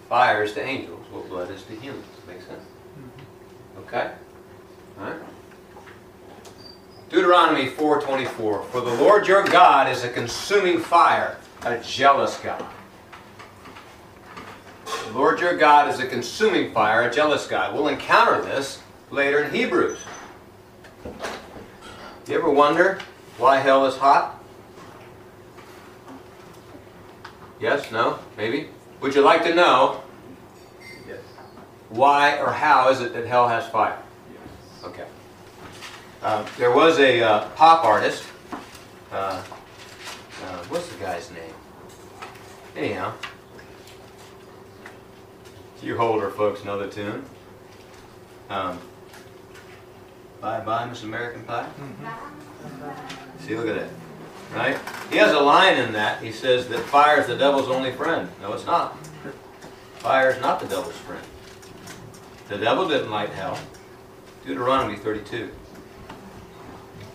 [0.08, 2.04] Fire is to angels what blood is to humans.
[2.26, 2.62] Make sense?
[2.98, 3.80] Mm-hmm.
[3.80, 4.10] Okay?
[4.98, 5.20] Alright?
[7.10, 8.28] Deuteronomy 4.24
[8.66, 12.64] For the Lord your God is a consuming fire, a jealous God.
[15.06, 17.74] The Lord your God is a consuming fire, a jealous God.
[17.74, 18.80] We'll encounter this
[19.10, 19.98] later in Hebrews.
[22.28, 22.98] You ever wonder
[23.38, 24.40] why hell is hot?
[27.60, 27.90] Yes?
[27.90, 28.18] No?
[28.36, 28.68] Maybe?
[29.00, 30.02] Would you like to know
[31.08, 31.18] Yes.
[31.88, 33.98] why or how is it that hell has fire?
[34.84, 35.06] Okay.
[36.22, 38.22] Uh, there was a uh, pop artist.
[39.10, 39.42] Uh,
[40.44, 41.54] uh, what's the guy's name?
[42.76, 43.12] Anyhow.
[45.82, 47.24] You older folks know the tune.
[48.50, 48.78] Um,
[50.40, 51.68] bye bye, Miss American Pie.
[53.40, 53.88] See, look at that.
[54.54, 54.78] Right?
[55.10, 56.22] He has a line in that.
[56.22, 58.28] He says that fire is the devil's only friend.
[58.42, 58.96] No, it's not.
[59.98, 61.24] Fire is not the devil's friend.
[62.48, 63.58] The devil didn't light hell.
[64.44, 65.50] Deuteronomy 32,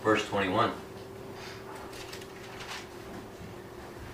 [0.02, 0.72] verse 21.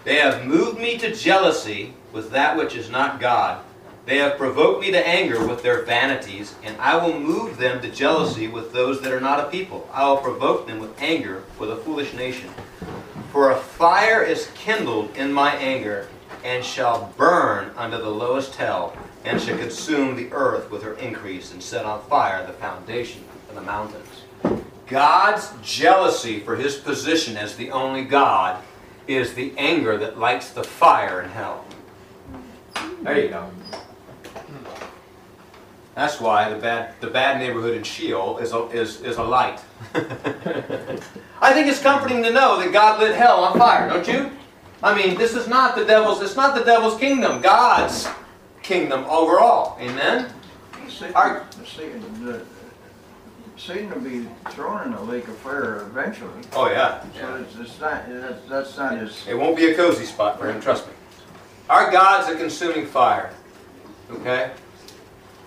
[0.05, 3.64] They have moved me to jealousy with that which is not God.
[4.05, 7.88] They have provoked me to anger with their vanities, and I will move them to
[7.88, 9.88] jealousy with those that are not a people.
[9.92, 12.50] I will provoke them with anger with a foolish nation.
[13.30, 16.09] For a fire is kindled in my anger,
[16.44, 21.53] and shall burn under the lowest hell, and shall consume the earth with her increase,
[21.53, 24.24] and set on fire the foundation of the mountains.
[24.88, 28.62] God's jealousy for his position as the only God
[29.07, 31.64] is the anger that lights the fire in hell.
[33.03, 33.48] There you go.
[35.95, 39.61] That's why the bad, the bad neighborhood in Sheol is a, is, is a light.
[39.95, 44.30] I think it's comforting to know that God lit hell on fire, don't you?
[44.82, 48.09] I mean, this is not the devil's, it's not the devil's kingdom, God's
[48.62, 49.78] kingdom overall.
[49.80, 50.32] Amen?
[50.88, 52.43] Satan, Our- Satan, the-
[53.59, 56.40] Satan will be thrown in the lake of fire eventually.
[56.55, 57.05] Oh, yeah.
[57.20, 60.51] So it's, it's not, that's, that's not his, It won't be a cozy spot for
[60.51, 60.95] him, trust me.
[61.68, 63.32] Our God's a consuming fire.
[64.11, 64.51] Okay?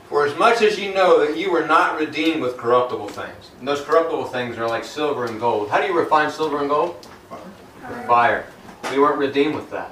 [0.10, 3.68] For as much as you know that you were not redeemed with corruptible things, and
[3.68, 5.70] those corruptible things are like silver and gold.
[5.70, 7.08] How do you refine silver and gold?
[7.32, 8.45] With fire.
[8.91, 9.91] We weren't redeemed with that.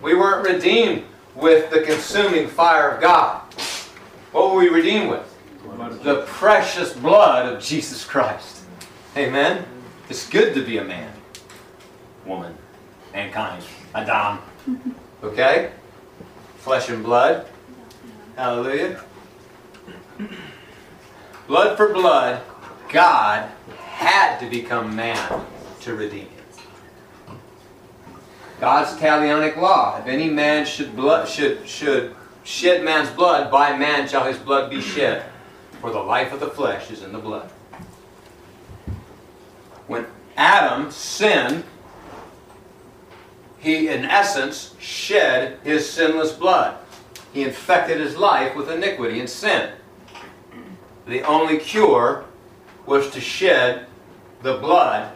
[0.00, 1.04] We weren't redeemed
[1.36, 3.40] with the consuming fire of God.
[4.32, 5.28] What were we redeemed with?
[6.02, 8.64] The precious blood of Jesus Christ.
[9.16, 9.64] Amen?
[10.08, 11.12] It's good to be a man,
[12.26, 12.54] woman,
[13.12, 14.38] mankind, Adam.
[15.22, 15.70] Okay?
[16.56, 17.46] Flesh and blood.
[18.34, 19.00] Hallelujah.
[21.46, 22.42] Blood for blood,
[22.90, 25.44] God had to become man
[25.80, 27.34] to redeem it.
[28.60, 29.98] God's talionic law.
[29.98, 32.14] If any man should blood should should
[32.44, 35.24] shed man's blood, by man shall his blood be shed.
[35.80, 37.50] For the life of the flesh is in the blood.
[39.88, 40.06] When
[40.36, 41.64] Adam sinned,
[43.58, 46.78] he in essence shed his sinless blood.
[47.32, 49.72] He infected his life with iniquity and sin.
[51.06, 52.24] The only cure
[52.86, 53.86] was to shed
[54.42, 55.12] the blood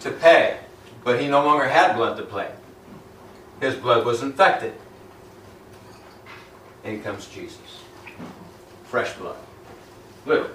[0.00, 0.58] to pay.
[1.04, 2.50] But he no longer had blood to pay.
[3.60, 4.74] His blood was infected.
[6.84, 7.82] In comes Jesus.
[8.84, 9.36] Fresh blood.
[10.26, 10.50] Literally.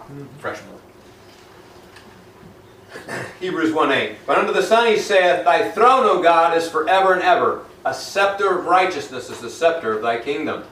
[0.00, 0.24] Mm-hmm.
[0.38, 0.80] Fresh blood.
[3.40, 7.22] Hebrews 1.8 But unto the Son he saith, Thy throne, O God, is forever and
[7.22, 7.64] ever.
[7.84, 10.64] A scepter of righteousness is the scepter of thy kingdom.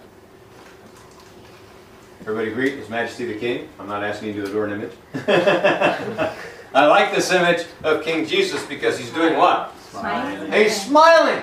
[2.22, 3.68] Everybody greet His Majesty the King.
[3.80, 4.92] I'm not asking you to adore an image.
[6.74, 9.74] I like this image of King Jesus because he's doing what?
[9.90, 10.52] Smiling.
[10.52, 11.42] He's smiling.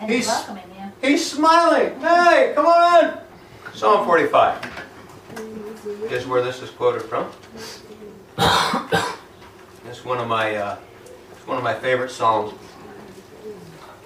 [0.00, 1.08] And he's he's- welcoming you.
[1.08, 1.98] He's smiling.
[2.00, 3.18] Hey, come on in.
[3.72, 4.62] Psalm 45.
[6.08, 7.30] Guess where this is quoted from?
[9.86, 10.76] It's one of my uh,
[11.30, 12.52] it's one of my favorite psalms.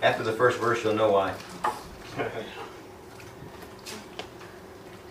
[0.02, 1.32] After the first verse, you'll know why.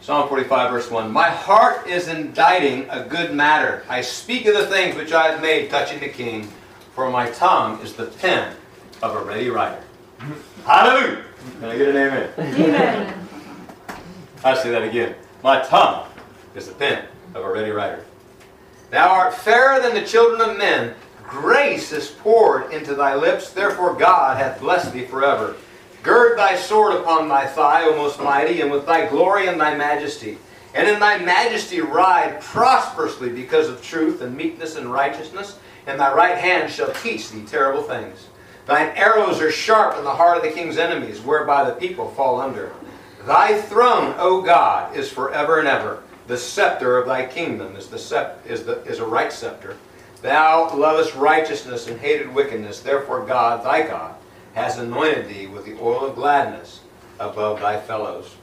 [0.07, 1.11] Psalm 45, verse 1.
[1.11, 3.83] My heart is inditing a good matter.
[3.89, 6.47] I speak of the things which I have made touching the king,
[6.95, 8.55] for my tongue is the pen
[9.03, 9.83] of a ready writer.
[10.65, 11.25] Hallelujah!
[11.59, 12.29] Can I get an amen?
[12.37, 13.27] Amen.
[14.45, 15.13] I say that again.
[15.43, 16.07] My tongue
[16.55, 17.03] is the pen
[17.35, 18.05] of a ready writer.
[18.91, 20.95] Thou art fairer than the children of men.
[21.25, 23.51] Grace is poured into thy lips.
[23.51, 25.57] Therefore God hath blessed thee forever.
[26.07, 29.75] Gird thy sword upon thy thigh, O most mighty, and with thy glory and thy
[29.75, 30.37] majesty.
[30.73, 35.59] And in thy majesty ride prosperously because of truth and meekness and righteousness.
[35.85, 38.29] And thy right hand shall teach thee terrible things.
[38.67, 42.39] Thine arrows are sharp in the heart of the king's enemies, whereby the people fall
[42.39, 42.71] under.
[43.25, 46.03] Thy throne, O God, is forever and ever.
[46.27, 49.75] The scepter of thy kingdom is, the sep- is, the, is a right scepter.
[50.21, 52.79] Thou lovest righteousness and hated wickedness.
[52.79, 54.15] Therefore, God, thy God,
[54.57, 56.81] has anointed thee with the oil of gladness
[57.19, 58.35] above thy fellows.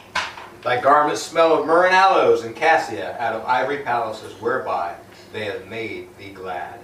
[0.62, 4.95] Thy garments smell of myrrh and aloes and cassia out of ivory palaces, whereby
[5.33, 6.79] they have made thee glad.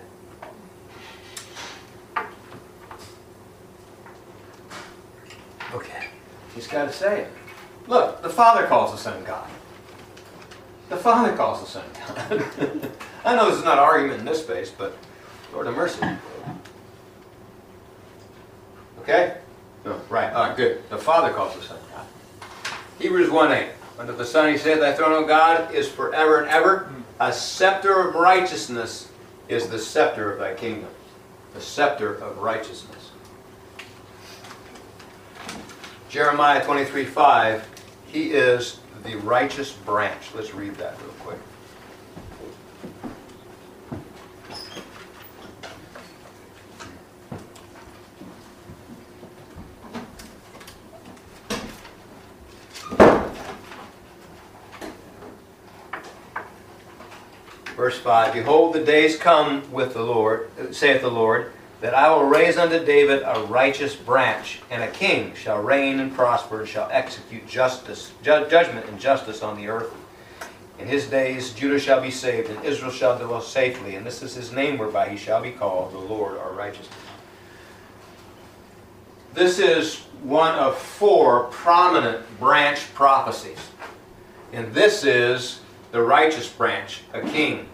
[5.73, 6.09] Okay,
[6.57, 7.33] he's got to say it.
[7.87, 9.49] Look, the Father calls the Son God.
[10.89, 12.91] The Father calls the Son God.
[13.25, 14.97] I know this is not an argument in this space, but
[15.53, 16.05] Lord have mercy.
[19.01, 19.39] Okay?
[19.85, 20.33] No, right.
[20.33, 20.89] All right, good.
[20.91, 22.07] The Father calls the Son God.
[23.01, 23.71] Hebrews 1 8.
[23.99, 26.89] Under the Son he said, Thy throne, O God, is forever and ever.
[27.19, 29.11] A scepter of righteousness
[29.49, 30.89] is the scepter of thy kingdom.
[31.53, 33.11] The scepter of righteousness.
[36.09, 37.69] Jeremiah 23 5.
[38.07, 40.33] He is the righteous branch.
[40.33, 41.41] Let's read that real quick.
[58.01, 62.59] 5 Behold, the days come with the Lord, saith the Lord, that I will raise
[62.59, 67.47] unto David a righteous branch, and a king shall reign and prosper, and shall execute
[67.47, 69.93] justice, ju- judgment and justice on the earth.
[70.79, 74.35] In his days Judah shall be saved, and Israel shall dwell safely, and this is
[74.35, 76.97] his name whereby he shall be called the Lord our righteousness.
[79.33, 83.71] This is one of four prominent branch prophecies.
[84.53, 85.61] And this is
[85.93, 87.69] the righteous branch, a king.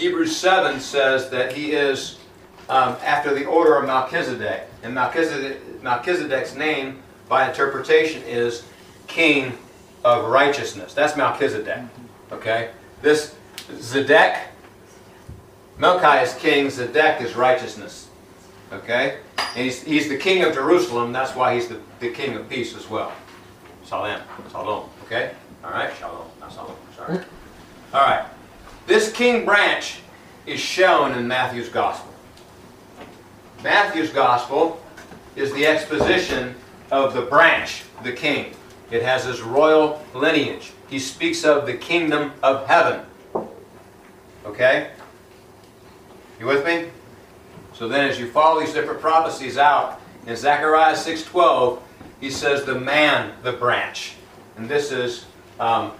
[0.00, 2.18] Hebrews 7 says that he is
[2.70, 4.62] um, after the order of Melchizedek.
[4.82, 8.64] And Melchizedek, Melchizedek's name, by interpretation, is
[9.08, 9.58] King
[10.02, 10.94] of Righteousness.
[10.94, 11.82] That's Melchizedek.
[12.32, 12.70] Okay?
[13.02, 13.34] This
[13.72, 14.38] Zedek,
[15.78, 18.08] Melchi is king, Zedek is righteousness.
[18.72, 19.18] Okay?
[19.36, 22.74] And he's, he's the king of Jerusalem, that's why he's the, the king of peace
[22.74, 23.12] as well.
[23.84, 24.22] Salam.
[24.50, 24.88] Shalom.
[25.04, 25.32] Okay?
[25.62, 25.94] Alright?
[25.98, 26.26] Shalom.
[26.40, 26.76] Not Shalom.
[26.96, 27.18] Sorry.
[27.92, 28.24] Alright.
[28.90, 30.00] This king branch
[30.46, 32.12] is shown in Matthew's gospel.
[33.62, 34.82] Matthew's gospel
[35.36, 36.56] is the exposition
[36.90, 38.52] of the branch, the king.
[38.90, 40.72] It has his royal lineage.
[40.88, 43.06] He speaks of the kingdom of heaven.
[44.44, 44.90] Okay?
[46.40, 46.90] You with me?
[47.72, 51.80] So then as you follow these different prophecies out, in Zechariah 6.12,
[52.20, 54.16] he says the man, the branch.
[54.56, 55.26] And this is,
[55.60, 55.92] um,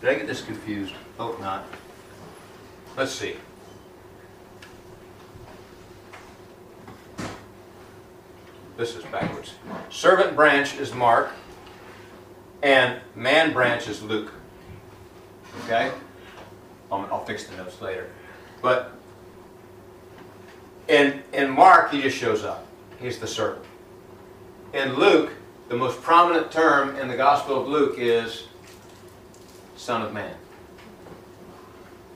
[0.00, 0.94] did I get this confused?
[1.18, 1.64] Hope not.
[2.96, 3.36] Let's see.
[8.76, 9.54] This is backwards.
[9.88, 11.30] Servant branch is Mark,
[12.62, 14.32] and man branch is Luke.
[15.64, 15.90] Okay?
[16.92, 18.10] I'll, I'll fix the notes later.
[18.60, 18.92] But
[20.88, 22.66] in, in Mark, he just shows up.
[23.00, 23.64] He's the servant.
[24.74, 25.32] In Luke,
[25.68, 28.46] the most prominent term in the Gospel of Luke is
[29.76, 30.34] Son of Man.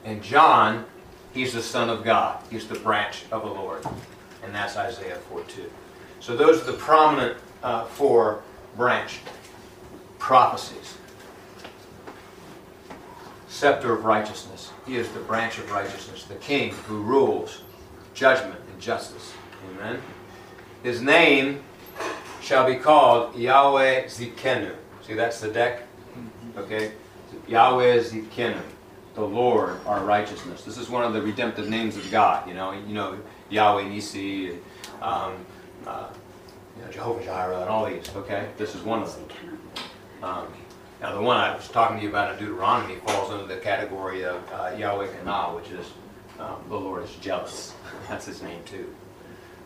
[0.03, 0.85] In John,
[1.33, 2.43] he's the Son of God.
[2.49, 3.85] He's the branch of the Lord.
[4.43, 5.71] And that's Isaiah 4 2.
[6.19, 8.41] So those are the prominent uh, four
[8.75, 9.19] branch
[10.19, 10.97] prophecies.
[13.47, 14.71] Scepter of righteousness.
[14.87, 17.61] He is the branch of righteousness, the king who rules
[18.13, 19.33] judgment and justice.
[19.69, 20.01] Amen.
[20.83, 21.61] His name
[22.41, 24.75] shall be called Yahweh Tsidkenu.
[25.05, 25.83] See, that's the deck?
[26.57, 26.93] Okay?
[27.47, 28.61] Yahweh Tsidkenu,
[29.21, 30.63] the Lord our righteousness.
[30.63, 32.47] This is one of the redemptive names of God.
[32.47, 33.19] You know, you know
[33.51, 34.57] Yahweh Nisi,
[34.99, 35.45] um,
[35.85, 36.07] uh,
[36.75, 38.09] you know, Jehovah Jireh, and all these.
[38.15, 39.27] Okay, this is one of them.
[40.23, 40.47] Um,
[41.01, 44.23] now, the one I was talking to you about in Deuteronomy falls under the category
[44.23, 45.85] of uh, Yahweh Kana, which is
[46.39, 47.75] um, the Lord is jealous.
[48.09, 48.91] That's his name too.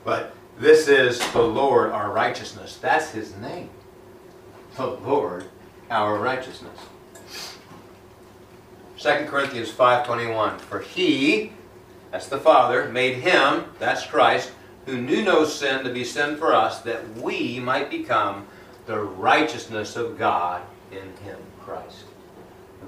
[0.03, 2.77] But This is the Lord our righteousness.
[2.81, 3.69] That's his name.
[4.75, 5.45] The Lord
[5.89, 6.77] our righteousness.
[9.05, 11.53] 2 Corinthians 5.21 For he,
[12.09, 14.51] that's the Father, made him, that's Christ,
[14.87, 18.47] who knew no sin to be sin for us, that we might become
[18.87, 22.05] the righteousness of God in him, Christ.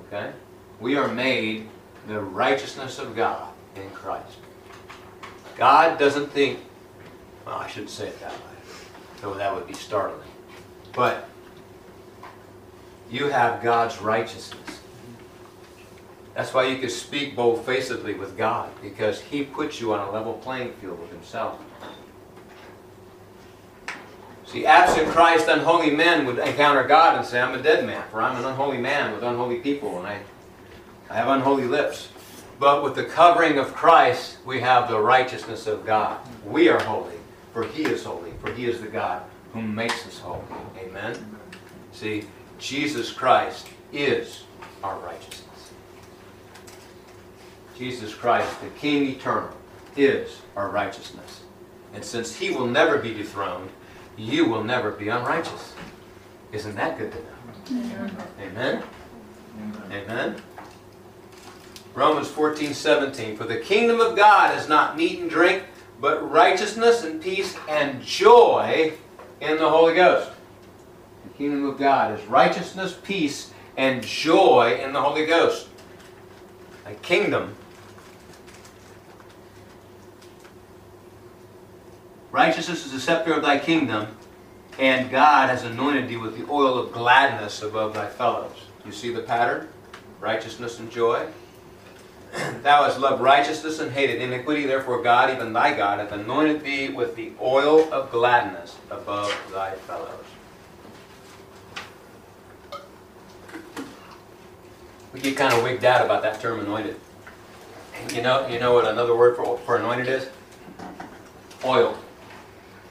[0.07, 0.31] Okay?
[0.79, 1.69] We are made
[2.07, 4.39] the righteousness of God in Christ.
[5.55, 6.57] God doesn't think,
[7.45, 8.57] well, I shouldn't say it that way,
[9.21, 10.31] though that would be startling.
[10.93, 11.29] But
[13.11, 14.77] you have God's righteousness.
[16.37, 20.33] That's why you can speak bold-facedly with God, because He puts you on a level
[20.33, 21.59] playing field with Himself.
[24.45, 28.21] See, absent Christ, unholy men would encounter God and say, I'm a dead man, for
[28.21, 30.19] I'm an unholy man with unholy people, and I,
[31.09, 32.09] I have unholy lips.
[32.59, 36.19] But with the covering of Christ, we have the righteousness of God.
[36.45, 37.17] We are holy,
[37.51, 39.23] for He is holy, for He is the God
[39.53, 40.43] who makes us holy.
[40.77, 41.17] Amen?
[41.93, 42.25] See,
[42.59, 44.43] Jesus Christ is
[44.83, 45.46] our righteousness.
[47.77, 49.51] Jesus Christ, the King eternal,
[49.95, 51.41] is our righteousness.
[51.93, 53.69] And since He will never be dethroned,
[54.17, 55.73] you will never be unrighteous.
[56.51, 58.09] Isn't that good to know?
[58.41, 58.83] Amen?
[59.91, 60.41] Amen?
[61.93, 63.37] Romans 14, 17.
[63.37, 65.63] For the kingdom of God is not meat and drink,
[65.99, 68.93] but righteousness and peace and joy
[69.41, 70.31] in the Holy Ghost.
[71.23, 75.67] The kingdom of God is righteousness, peace, and joy in the Holy Ghost.
[76.85, 77.55] A kingdom.
[82.31, 84.07] Righteousness is the scepter of thy kingdom,
[84.77, 88.67] and God has anointed thee with the oil of gladness above thy fellows.
[88.85, 89.69] You see the pattern?
[90.19, 91.27] Righteousness and joy.
[92.63, 96.89] Thou hast loved righteousness and hated iniquity, therefore God, even thy God, hath anointed thee
[96.89, 100.25] with the oil of gladness above thy fellows.
[105.13, 106.99] We get kind of wigged out about that term anointed.
[108.13, 110.29] You know, you know what another word for, for anointed is?
[111.65, 111.97] Oil.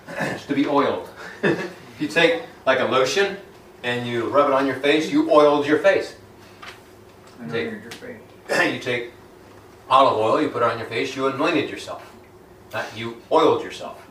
[0.09, 1.09] It's to be oiled.
[1.43, 3.37] if you take like a lotion
[3.83, 6.17] and you rub it on your face, you oiled your face.
[7.51, 8.73] Take- Anointed your face.
[8.75, 9.13] you take
[9.89, 12.13] olive oil, you put it on your face, you anointed yourself.
[12.73, 14.05] Not you oiled yourself.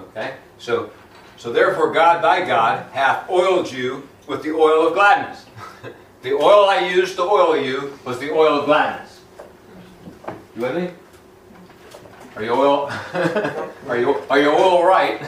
[0.00, 0.34] Okay?
[0.58, 0.90] So
[1.36, 5.46] so therefore God thy God hath oiled you with the oil of gladness.
[6.22, 9.20] the oil I used to oil you was the oil of gladness.
[10.54, 10.90] You with me?
[12.36, 12.90] Are you oil?
[13.88, 15.18] are you are you oil right?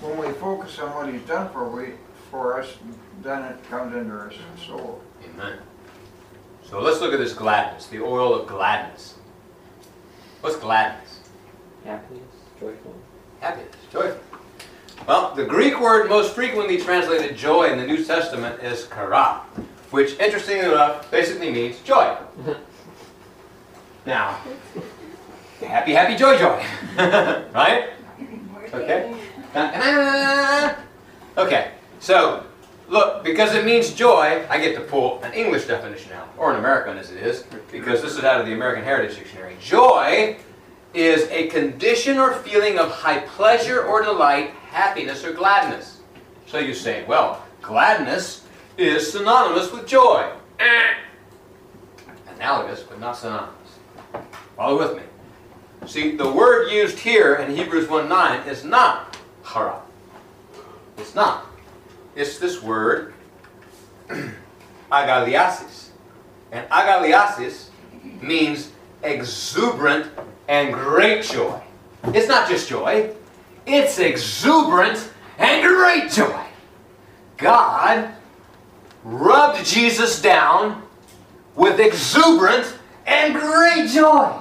[0.00, 1.92] When we focus on what he's done for we,
[2.30, 2.78] for us,
[3.22, 4.32] then it comes into our
[4.66, 5.02] soul.
[5.22, 5.58] Amen.
[6.64, 9.16] So let's look at this gladness, the oil of gladness.
[10.40, 11.20] What's gladness?
[11.84, 12.94] Happiness, joyful.
[13.40, 14.22] Happiness, joyful.
[15.06, 19.42] Well, the Greek word most frequently translated joy in the New Testament is chara,
[19.90, 22.16] which, interestingly enough, basically means joy.
[24.06, 24.40] Now,
[25.60, 26.64] happy, happy, joy, joy.
[26.96, 27.90] right?
[28.72, 29.14] Okay?
[29.54, 30.74] Uh, uh,
[31.36, 32.44] okay, so,
[32.88, 36.58] look, because it means joy, I get to pull an English definition out, or an
[36.58, 39.56] American as it is, because this is out of the American Heritage Dictionary.
[39.60, 40.38] Joy
[40.94, 46.00] is a condition or feeling of high pleasure or delight, happiness or gladness.
[46.46, 48.46] So you say, well, gladness
[48.76, 50.32] is synonymous with joy.
[52.34, 53.59] Analogous, but not synonymous.
[54.60, 55.02] Follow with me.
[55.86, 59.80] See, the word used here in Hebrews 1.9 is not chara.
[60.98, 61.46] It's not.
[62.14, 63.14] It's this word,
[64.92, 65.88] agalliasis.
[66.52, 67.70] And agalliasis
[68.20, 70.10] means exuberant
[70.46, 71.58] and great joy.
[72.08, 73.14] It's not just joy,
[73.64, 76.44] it's exuberant and great joy.
[77.38, 78.12] God
[79.04, 80.82] rubbed Jesus down
[81.56, 84.36] with exuberant and great joy.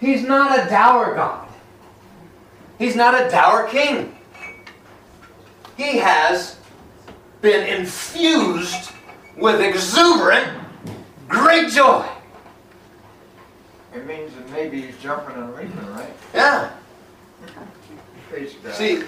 [0.00, 1.48] He's not a dour God.
[2.78, 4.16] He's not a dour king.
[5.76, 6.56] He has
[7.40, 8.92] been infused
[9.36, 10.50] with exuberant,
[11.28, 12.08] great joy.
[13.94, 16.12] It means that maybe he's jumping and leaping, right?
[16.34, 16.70] Yeah.
[18.28, 18.74] Praise God.
[18.74, 19.02] See,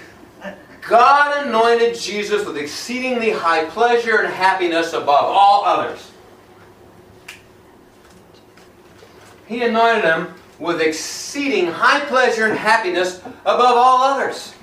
[0.81, 6.11] God anointed Jesus with exceedingly high pleasure and happiness above all others.
[9.45, 14.53] He anointed him with exceeding high pleasure and happiness above all others.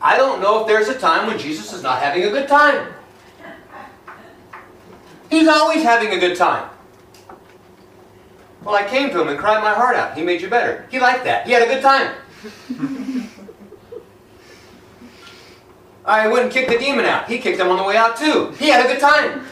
[0.00, 2.94] I don't know if there's a time when Jesus is not having a good time.
[5.28, 6.70] He's always having a good time.
[8.62, 10.16] Well, I came to him and cried my heart out.
[10.16, 10.86] He made you better.
[10.92, 11.44] He liked that.
[11.46, 12.14] He had a good time.
[16.04, 17.28] I went and kicked the demon out.
[17.28, 18.52] He kicked him on the way out too.
[18.60, 19.44] He had a good time.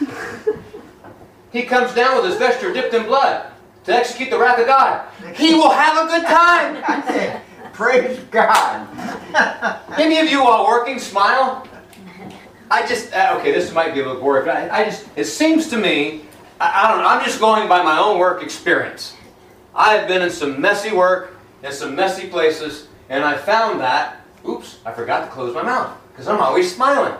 [1.51, 3.51] He comes down with his vesture dipped in blood
[3.87, 5.07] to execute the wrath of God.
[5.33, 7.41] He will have a good time.
[7.73, 8.85] Praise God.
[9.97, 11.65] Any of you while working smile?
[12.69, 15.23] I just, uh, okay, this might be a little boring, but I, I just, it
[15.23, 16.23] seems to me,
[16.59, 19.15] I, I don't know, I'm just going by my own work experience.
[19.73, 24.19] I have been in some messy work, in some messy places, and I found that,
[24.45, 27.13] oops, I forgot to close my mouth, because I'm always smiling.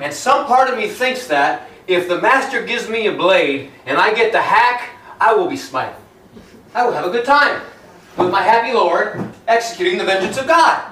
[0.00, 3.98] And some part of me thinks that if the master gives me a blade and
[3.98, 5.96] I get to hack, I will be smiling.
[6.74, 7.60] I will have a good time
[8.16, 10.90] with my happy Lord executing the vengeance of God.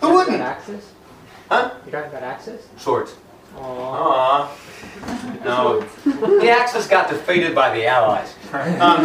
[0.00, 0.36] Who You wouldn't?
[0.36, 0.92] about Axis?
[1.48, 1.70] Huh?
[1.84, 2.66] You're talking about Axis?
[2.76, 3.14] Swords.
[3.56, 4.48] Aww.
[4.48, 5.44] Aww.
[5.44, 5.80] No.
[6.40, 8.34] The Axis got defeated by the Allies.
[8.52, 9.04] Um,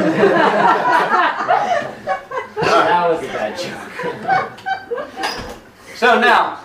[2.62, 3.90] that was a bad joke.
[5.96, 6.60] so now,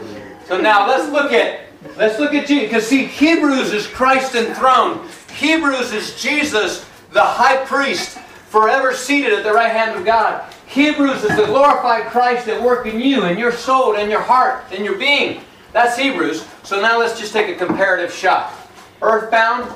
[0.46, 1.60] so now let's look at
[1.96, 2.68] let's look at Jesus.
[2.68, 5.08] Because see, Hebrews is Christ enthroned.
[5.32, 8.18] Hebrews is Jesus, the high priest,
[8.48, 10.52] forever seated at the right hand of God.
[10.66, 14.70] Hebrews is the glorified Christ at work in you, in your soul, in your heart,
[14.72, 15.42] in your being.
[15.72, 16.46] That's Hebrews.
[16.62, 18.52] So now let's just take a comparative shot.
[19.00, 19.72] Earthbound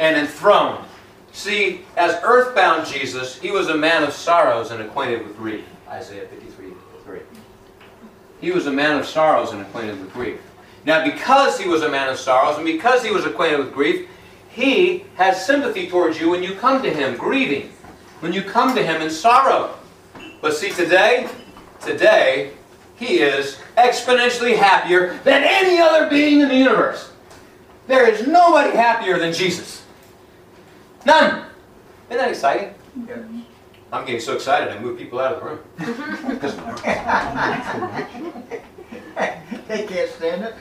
[0.00, 0.84] and enthroned.
[1.32, 5.64] See, as earthbound Jesus, he was a man of sorrows and acquainted with grief.
[5.88, 6.72] Isaiah 53
[7.04, 7.20] 3.
[8.40, 10.40] He was a man of sorrows and acquainted with grief.
[10.84, 14.08] Now, because he was a man of sorrows and because he was acquainted with grief,
[14.50, 17.70] he has sympathy towards you when you come to him grieving,
[18.20, 19.74] when you come to him in sorrow.
[20.40, 21.28] But see, today,
[21.80, 22.52] today,
[22.96, 27.12] he is exponentially happier than any other being in the universe.
[27.86, 29.84] There is nobody happier than Jesus.
[31.06, 31.46] None.
[32.10, 32.74] Isn't that exciting?
[33.06, 33.18] Yes.
[33.90, 35.60] I'm getting so excited I move people out of the room.
[39.68, 40.54] They can't stand it.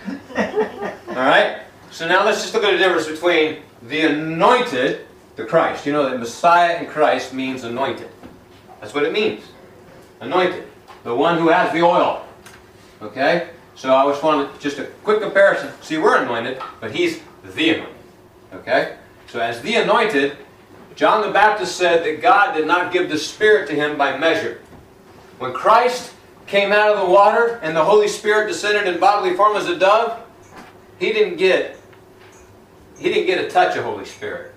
[1.10, 1.62] all right?
[1.92, 5.07] So now let's just look at the difference between the anointed,
[5.38, 5.86] the Christ.
[5.86, 8.10] You know that Messiah and Christ means anointed.
[8.82, 9.44] That's what it means.
[10.20, 10.68] Anointed.
[11.04, 12.26] The one who has the oil.
[13.02, 13.50] Okay?
[13.76, 15.72] So I just wanted just a quick comparison.
[15.82, 17.22] See, we're anointed, but he's
[17.56, 17.96] the anointed.
[18.54, 18.98] Okay?
[19.28, 20.38] So as the anointed,
[20.96, 24.62] John the Baptist said that God did not give the Spirit to him by measure.
[25.38, 26.14] When Christ
[26.48, 29.78] came out of the water and the Holy Spirit descended in bodily form as a
[29.78, 30.20] dove,
[30.98, 31.76] he didn't get
[32.98, 34.56] he didn't get a touch of Holy Spirit.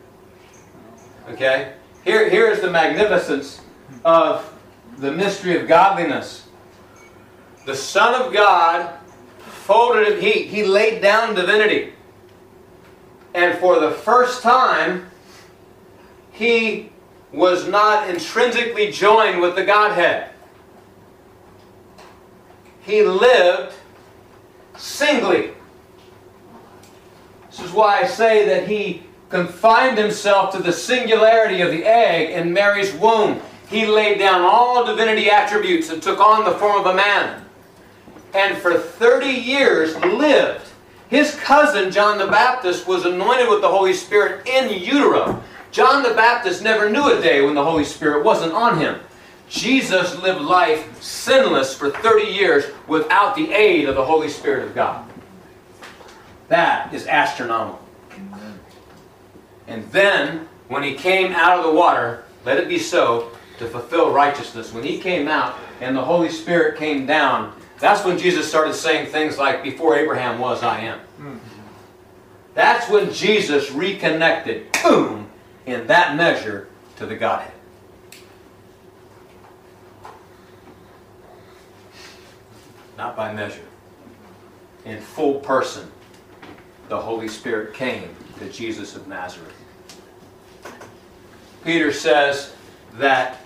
[1.31, 1.75] Okay?
[2.05, 3.61] Here, here is the magnificence
[4.05, 4.53] of
[4.99, 6.47] the mystery of godliness.
[7.67, 8.99] The Son of God
[9.65, 11.93] folded it, he, he laid down divinity.
[13.35, 15.09] And for the first time,
[16.33, 16.91] he
[17.33, 20.31] was not intrinsically joined with the Godhead.
[22.81, 23.75] He lived
[24.77, 25.51] singly.
[27.51, 32.31] This is why I say that he confined himself to the singularity of the egg
[32.31, 33.41] in Mary's womb.
[33.69, 37.45] He laid down all divinity attributes and took on the form of a man.
[38.35, 40.67] And for 30 years lived.
[41.09, 45.43] His cousin, John the Baptist, was anointed with the Holy Spirit in utero.
[45.71, 49.01] John the Baptist never knew a day when the Holy Spirit wasn't on him.
[49.49, 54.75] Jesus lived life sinless for 30 years without the aid of the Holy Spirit of
[54.75, 55.09] God.
[56.49, 57.90] That is astronomical.
[59.71, 64.11] And then, when he came out of the water, let it be so, to fulfill
[64.11, 64.75] righteousness.
[64.75, 69.11] When he came out and the Holy Spirit came down, that's when Jesus started saying
[69.13, 71.01] things like, Before Abraham was, I am.
[72.55, 75.31] That's when Jesus reconnected, boom,
[75.67, 77.53] in that measure to the Godhead.
[82.99, 83.63] Not by measure.
[84.85, 85.89] In full person,
[86.89, 88.09] the Holy Spirit came
[88.41, 89.60] to Jesus of Nazareth.
[91.65, 92.55] Peter says
[92.95, 93.39] that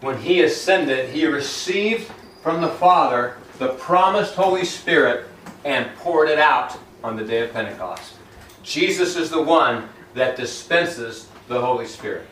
[0.00, 2.10] when he ascended, he received
[2.42, 5.26] from the Father the promised Holy Spirit
[5.64, 8.14] and poured it out on the day of Pentecost.
[8.62, 12.26] Jesus is the one that dispenses the Holy Spirit.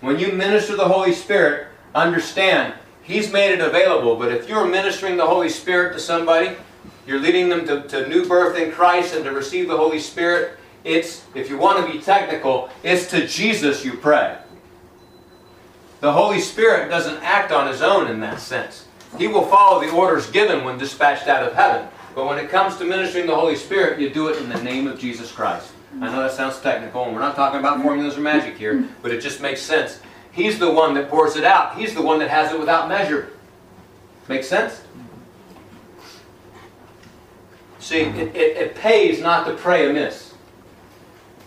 [0.00, 2.74] When you minister the Holy Spirit, understand
[3.06, 6.56] He's made it available, but if you're ministering the Holy Spirit to somebody,
[7.06, 10.58] you're leading them to, to new birth in Christ and to receive the Holy Spirit,
[10.82, 14.36] it's, if you want to be technical, it's to Jesus you pray.
[16.06, 18.86] The Holy Spirit doesn't act on his own in that sense.
[19.18, 21.88] He will follow the orders given when dispatched out of heaven.
[22.14, 24.86] But when it comes to ministering the Holy Spirit, you do it in the name
[24.86, 25.72] of Jesus Christ.
[25.94, 29.10] I know that sounds technical, and we're not talking about formulas or magic here, but
[29.10, 29.98] it just makes sense.
[30.30, 31.76] He's the one that pours it out.
[31.76, 33.32] He's the one that has it without measure.
[34.28, 34.82] Make sense?
[37.80, 40.25] See, it, it, it pays not to pray amiss.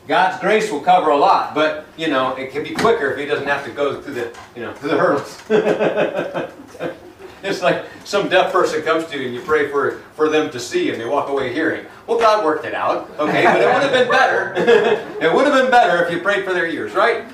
[0.09, 3.27] God's grace will cover a lot, but you know it can be quicker if He
[3.27, 5.37] doesn't have to go through the you know through the hurdles.
[7.43, 10.59] it's like some deaf person comes to you and you pray for for them to
[10.59, 11.85] see and they walk away hearing.
[12.07, 14.53] Well, God worked it out, okay, but it would have been better.
[15.21, 17.25] it would have been better if you prayed for their ears, right?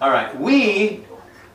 [0.00, 1.04] All right, we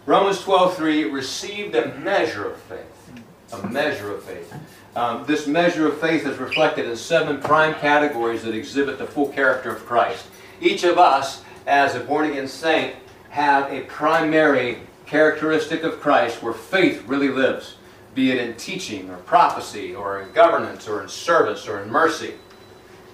[0.05, 4.53] Romans 12:3 received a measure of faith, a measure of faith.
[4.95, 9.29] Um, this measure of faith is reflected in seven prime categories that exhibit the full
[9.29, 10.27] character of Christ.
[10.61, 12.95] Each of us, as a born again saint,
[13.29, 17.75] have a primary characteristic of Christ where faith really lives,
[18.15, 22.33] be it in teaching or prophecy or in governance or in service or in mercy,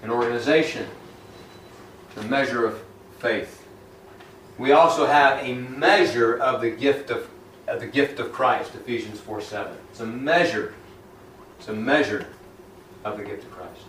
[0.03, 0.87] in organization.
[2.15, 2.81] The measure of
[3.19, 3.65] faith.
[4.57, 7.29] We also have a measure of the gift of,
[7.67, 9.75] of the gift of Christ, Ephesians 4 7.
[9.91, 10.73] It's a measure
[11.59, 12.27] it's a measure
[13.03, 13.81] of the gift of Christ.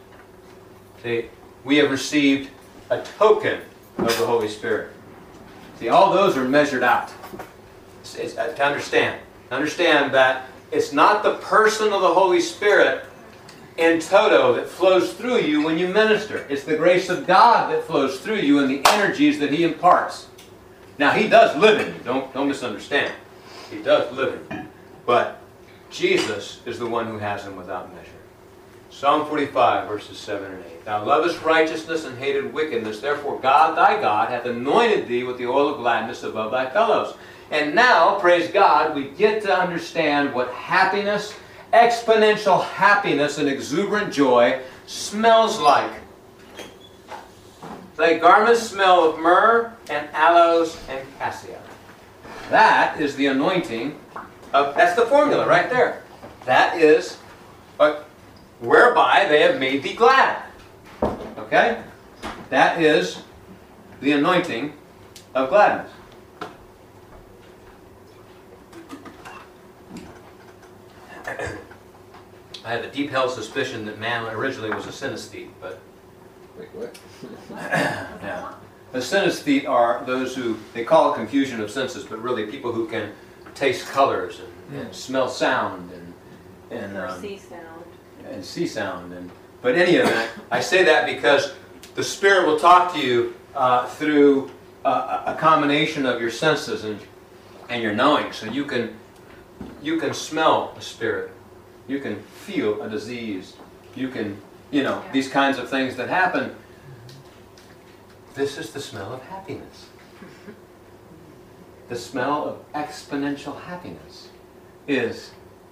[1.02, 1.26] See,
[1.64, 2.50] we have received
[2.90, 3.60] a token
[3.98, 4.92] of the Holy Spirit.
[5.78, 7.12] See, all those are measured out.
[8.00, 9.20] It's, it's, uh, to understand.
[9.50, 13.04] Understand that it's not the person of the Holy Spirit
[13.76, 16.46] in toto that flows through you when you minister.
[16.48, 20.28] It's the grace of God that flows through you and the energies that He imparts.
[20.98, 22.00] Now, He does live in you.
[22.02, 23.12] Don't, don't misunderstand.
[23.70, 24.66] He does live in you.
[25.04, 25.40] But
[25.90, 28.10] Jesus is the one who has them without measure.
[28.90, 30.75] Psalm 45, verses 7 and 8.
[30.86, 33.00] Thou lovest righteousness and hated wickedness.
[33.00, 37.16] Therefore, God thy God hath anointed thee with the oil of gladness above thy fellows.
[37.50, 41.34] And now, praise God, we get to understand what happiness,
[41.72, 45.90] exponential happiness, and exuberant joy smells like.
[47.96, 51.60] Thy garments smell of myrrh and aloes and cassia.
[52.50, 53.98] That is the anointing
[54.52, 56.04] of, that's the formula right there.
[56.44, 57.18] That is
[57.80, 58.04] uh,
[58.60, 60.45] whereby they have made thee glad.
[61.02, 61.82] Okay?
[62.50, 63.22] That is
[64.00, 64.72] the anointing
[65.34, 65.90] of gladness.
[72.64, 75.80] I have a deep held suspicion that man originally was a synesthete, but
[76.58, 76.98] Wait, what?
[77.50, 78.54] yeah.
[78.92, 82.88] The synesthete are those who, they call it confusion of senses, but really people who
[82.88, 83.12] can
[83.54, 86.14] taste colors and, and smell sound and,
[86.70, 87.84] and, Or um, see sound.
[88.28, 89.12] and see sound.
[89.12, 89.30] And,
[89.62, 91.54] but any event, I say that because
[91.94, 94.50] the Spirit will talk to you uh, through
[94.84, 97.00] a, a combination of your senses and,
[97.68, 98.32] and your knowing.
[98.32, 98.96] So you can,
[99.82, 101.32] you can smell a spirit.
[101.88, 103.56] You can feel a disease.
[103.94, 104.40] You can,
[104.70, 106.54] you know, these kinds of things that happen.
[108.34, 109.86] This is the smell of happiness.
[111.88, 114.28] The smell of exponential happiness
[114.88, 115.30] is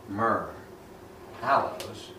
[0.09, 0.51] myrrh,
[1.43, 2.13] aloes,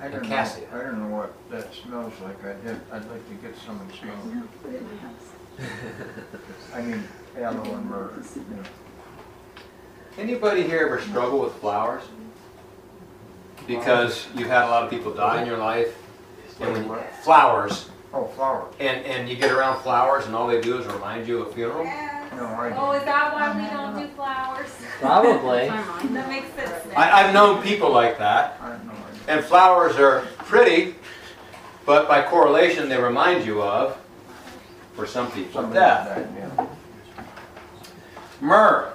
[0.00, 0.66] I don't know, cassia.
[0.72, 2.44] I don't know what that smells like.
[2.44, 4.34] I'd, have- I'd like to get some and smell it.
[4.34, 6.74] No, put it in my house.
[6.74, 7.02] I mean,
[7.38, 8.62] aloe and myrrh, you know.
[10.18, 12.02] Anybody here ever struggle with flowers?
[13.66, 15.96] Because you've had a lot of people die in your life.
[16.60, 18.68] And when you, flowers, Oh, flower.
[18.80, 21.52] and, and you get around flowers and all they do is remind you of a
[21.52, 21.84] funeral?
[21.84, 22.96] No, I Oh, don't.
[22.96, 24.68] is that why we don't do flowers?
[25.00, 25.68] Probably.
[26.14, 26.98] That makes sense now.
[26.98, 28.58] I, I've known people like that.
[28.62, 28.95] I have no idea.
[29.28, 30.94] And flowers are pretty,
[31.84, 33.98] but by correlation they remind you of,
[34.94, 36.16] for some people, Somebody death.
[36.16, 36.66] died, yeah.
[38.40, 38.92] Myrrh.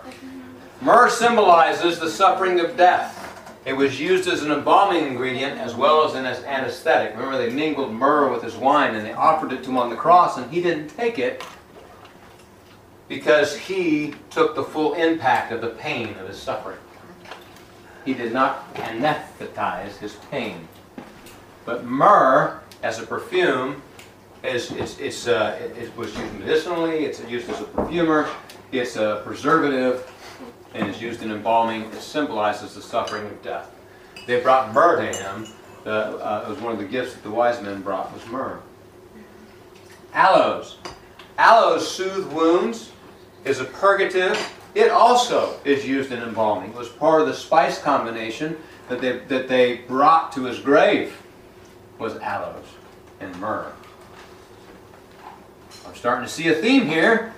[0.82, 3.18] Myrrh symbolizes the suffering of death.
[3.66, 7.14] It was used as an embalming ingredient as well as an anesthetic.
[7.16, 9.96] Remember, they mingled myrrh with his wine and they offered it to him on the
[9.96, 11.44] cross, and he didn't take it
[13.08, 16.78] because he took the full impact of the pain of his suffering.
[18.06, 20.68] He did not anesthetize his pain.
[21.66, 23.82] But myrrh, as a perfume,
[24.44, 27.06] is it's, it's, uh, it, it was used medicinally.
[27.06, 28.28] It's used as a perfumer.
[28.72, 30.12] It's a preservative,
[30.74, 31.84] and is used in embalming.
[31.84, 33.70] It symbolizes the suffering of death.
[34.26, 35.48] They brought myrrh to him.
[35.84, 38.60] The, uh, it was one of the gifts that the wise men brought was myrrh.
[40.14, 40.78] Aloes.
[41.38, 42.92] Aloes soothe wounds,
[43.46, 44.38] is a purgative.
[44.74, 46.72] It also is used in embalming.
[46.72, 48.58] It was part of the spice combination
[48.88, 51.22] that they, that they brought to his grave
[52.00, 52.66] was aloes
[53.20, 53.72] and myrrh.
[55.86, 57.34] I'm starting to see a theme here.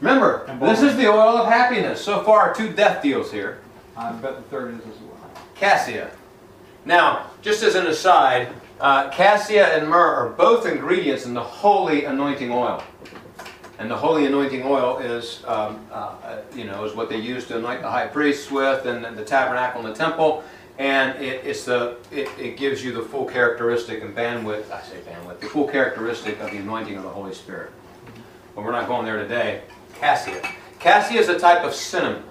[0.00, 2.02] Remember, this is the oil of happiness.
[2.02, 3.60] So far, two death deals here.
[3.96, 5.30] I bet the third is as well.
[5.54, 6.10] Cassia.
[6.86, 8.48] Now, just as an aside,
[8.80, 12.82] uh, cassia and myrrh are both ingredients in the holy anointing oil.
[13.80, 17.48] And the holy anointing oil is, um, uh, uh, you know, is what they used
[17.48, 20.44] to anoint the high priests with and the tabernacle and the temple.
[20.78, 24.98] And it, it's the, it, it gives you the full characteristic and bandwidth, I say
[25.00, 27.72] bandwidth, the full characteristic of the anointing of the Holy Spirit.
[28.54, 29.62] But we're not going there today.
[29.98, 30.42] Cassia.
[30.78, 32.22] Cassia is a type of cinnamon.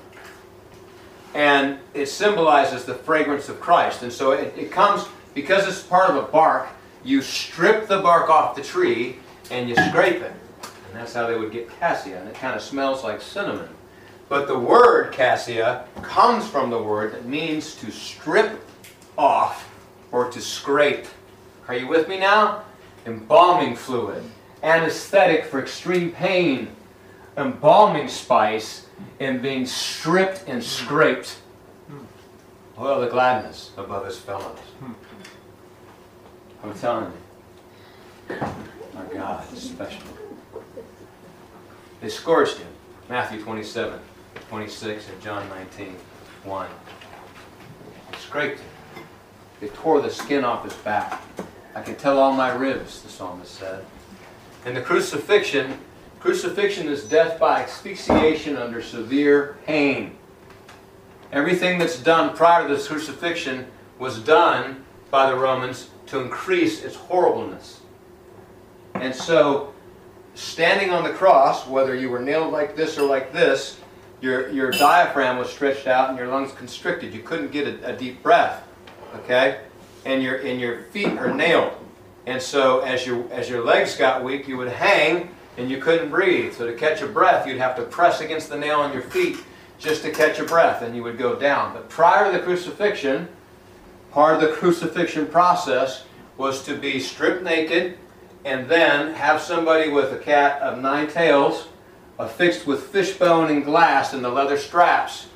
[1.34, 4.04] And it symbolizes the fragrance of Christ.
[4.04, 6.70] And so it, it comes, because it's part of a bark,
[7.04, 9.18] you strip the bark off the tree
[9.50, 10.34] and you scrape it.
[10.90, 12.20] And that's how they would get cassia.
[12.20, 13.70] And it kind of smells like cinnamon.
[14.28, 18.60] But the word cassia comes from the word that means to strip
[19.18, 19.70] off
[20.12, 21.06] or to scrape.
[21.68, 22.64] Are you with me now?
[23.06, 24.24] Embalming fluid,
[24.62, 26.70] anesthetic for extreme pain,
[27.38, 28.88] embalming spice,
[29.20, 31.38] and being stripped and scraped.
[32.78, 34.60] Oil the gladness above his fellows.
[36.64, 37.12] I'm telling
[38.30, 38.36] you,
[38.96, 40.19] our God is special.
[42.02, 42.68] They scourged him.
[43.10, 44.00] Matthew 27,
[44.50, 45.96] 26, and John 19,
[46.44, 46.68] 1.
[48.12, 48.70] They scraped him.
[49.60, 51.22] They tore the skin off his back.
[51.76, 53.86] I can tell all my ribs, the psalmist said.
[54.66, 55.80] And the crucifixion,
[56.20, 60.18] crucifixion is death by asphyxiation under severe pain.
[61.32, 66.96] Everything that's done prior to this crucifixion was done by the Romans to increase its
[66.96, 67.82] horribleness.
[68.96, 69.74] And so,
[70.36, 73.80] standing on the cross, whether you were nailed like this or like this,
[74.22, 77.14] your, your diaphragm was stretched out and your lungs constricted.
[77.14, 78.68] You couldn't get a, a deep breath.
[79.16, 79.62] Okay?
[80.06, 81.74] And your, and your feet are nailed.
[82.26, 86.10] And so as your, as your legs got weak, you would hang and you couldn't
[86.10, 86.54] breathe.
[86.54, 89.38] So to catch a breath, you'd have to press against the nail on your feet
[89.78, 91.74] just to catch a breath and you would go down.
[91.74, 93.28] But prior to the crucifixion,
[94.12, 96.04] part of the crucifixion process
[96.38, 97.98] was to be stripped naked
[98.46, 101.68] and then have somebody with a cat of nine tails
[102.18, 105.28] affixed with fishbone and glass in the leather straps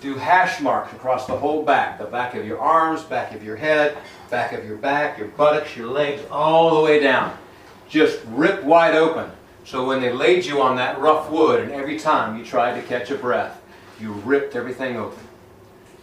[0.00, 3.56] do hash marks across the whole back the back of your arms, back of your
[3.56, 3.96] head,
[4.30, 7.36] back of your back, your buttocks, your legs, all the way down.
[7.88, 9.30] Just rip wide open.
[9.64, 12.86] So when they laid you on that rough wood, and every time you tried to
[12.86, 13.62] catch a breath,
[13.98, 15.24] you ripped everything open.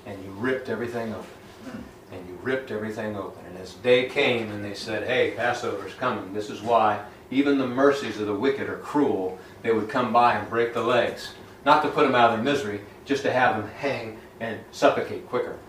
[0.08, 1.84] And you ripped everything open.
[2.12, 3.40] And you ripped everything open.
[3.62, 8.20] As day came and they said, hey, Passover's coming, this is why even the mercies
[8.20, 11.36] of the wicked are cruel, they would come by and break the legs.
[11.64, 15.30] Not to put them out of their misery, just to have them hang and suffocate
[15.30, 15.59] quicker.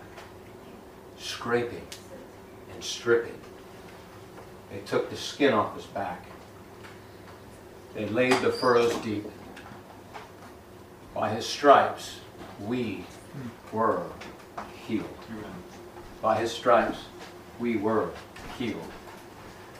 [1.19, 1.85] Scraping
[2.73, 3.39] and stripping.
[4.71, 6.25] They took the skin off his back.
[7.93, 9.29] They laid the furrows deep.
[11.13, 12.21] By his stripes,
[12.59, 13.05] we
[13.71, 14.07] were
[14.87, 15.05] healed.
[16.23, 16.97] By his stripes,
[17.63, 18.09] we were
[18.59, 18.91] healed.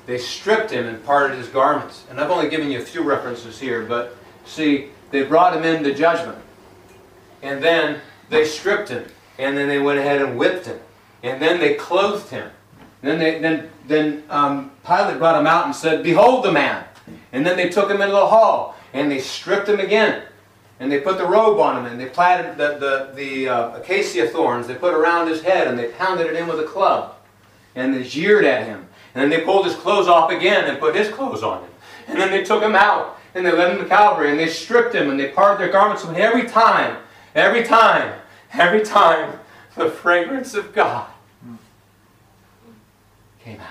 [0.05, 2.05] They stripped him and parted his garments.
[2.09, 4.15] And I've only given you a few references here, but
[4.45, 6.39] see, they brought him into judgment.
[7.41, 9.05] And then they stripped him.
[9.38, 10.79] And then they went ahead and whipped him.
[11.23, 12.49] And then they clothed him.
[13.01, 16.86] then they, then, then um, Pilate brought him out and said, Behold the man.
[17.34, 18.75] And then they took him into the hall.
[18.93, 20.23] And they stripped him again.
[20.79, 21.91] And they put the robe on him.
[21.91, 24.67] And they planted the, the, the uh, acacia thorns.
[24.67, 25.67] They put around his head.
[25.67, 27.15] And they pounded it in with a club.
[27.76, 28.88] And they jeered at him.
[29.15, 31.71] And then they pulled his clothes off again and put his clothes on him.
[32.07, 33.19] And then they took him out.
[33.36, 34.32] And they led him to Calvary.
[34.32, 35.09] And they stripped him.
[35.09, 36.03] And they parted their garments.
[36.03, 36.97] And every time
[37.36, 38.19] Every time,
[38.51, 39.39] every time,
[39.76, 41.09] the fragrance of God
[43.39, 43.67] came out.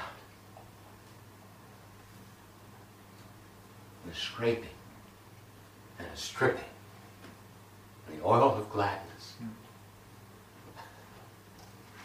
[4.08, 4.64] The scraping
[5.98, 6.60] and a stripping,
[8.08, 9.34] and the oil of gladness.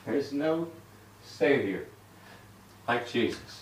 [0.05, 0.67] There's no
[1.37, 1.85] Savior
[2.87, 3.61] like Jesus.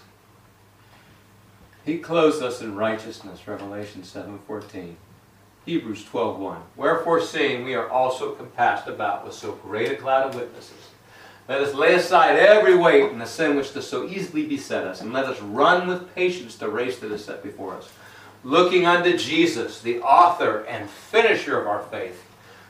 [1.84, 4.96] He clothes us in righteousness, Revelation 7:14.
[5.66, 10.36] Hebrews 12.1 Wherefore seeing we are also compassed about with so great a cloud of
[10.36, 10.92] witnesses,
[11.50, 15.02] let us lay aside every weight and the sin which does so easily beset us,
[15.02, 17.92] and let us run with patience the race that is set before us,
[18.44, 22.24] looking unto Jesus, the author and finisher of our faith,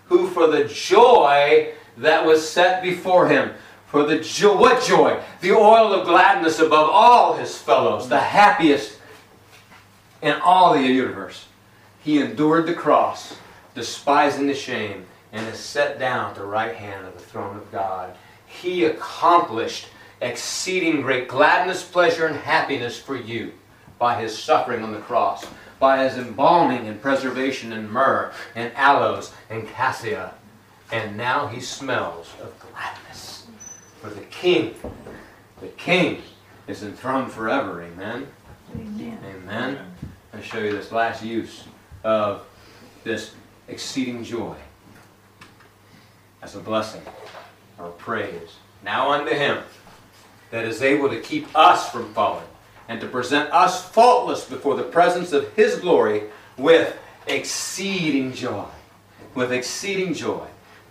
[0.07, 3.51] who for the joy that was set before him,
[3.87, 5.21] for the joy, what joy?
[5.41, 8.99] The oil of gladness above all his fellows, the happiest
[10.21, 11.45] in all the universe
[12.05, 13.35] he endured the cross,
[13.73, 17.71] despising the shame, and is set down at the right hand of the throne of
[17.71, 18.15] God.
[18.45, 19.87] He accomplished
[20.21, 23.53] exceeding great gladness, pleasure, and happiness for you
[23.97, 25.47] by his suffering on the cross,
[25.79, 30.35] by his embalming and preservation in myrrh and aloes and cassia.
[30.91, 33.04] And now he smells of gladness.
[34.05, 34.75] For the king,
[35.61, 36.21] the king
[36.67, 37.81] is enthroned forever.
[37.81, 38.27] Amen?
[38.75, 39.17] Amen.
[39.25, 39.79] Amen.
[40.31, 41.63] I'll show you this last use
[42.03, 42.45] of
[43.03, 43.33] this
[43.67, 44.57] exceeding joy
[46.43, 47.01] as a blessing
[47.79, 48.57] or praise.
[48.83, 49.63] Now unto him
[50.51, 52.45] that is able to keep us from falling
[52.87, 56.25] and to present us faultless before the presence of his glory
[56.59, 56.95] with
[57.25, 58.67] exceeding joy.
[59.33, 60.45] With exceeding joy.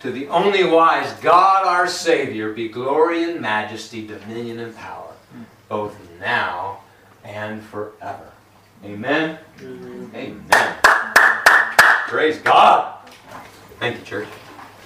[0.05, 5.11] To the only wise God our Savior be glory and majesty, dominion and power,
[5.67, 6.81] both now
[7.23, 8.31] and forever.
[8.83, 9.39] Amen.
[10.13, 10.45] Amen.
[12.07, 12.99] Praise God.
[13.79, 14.27] Thank you, church.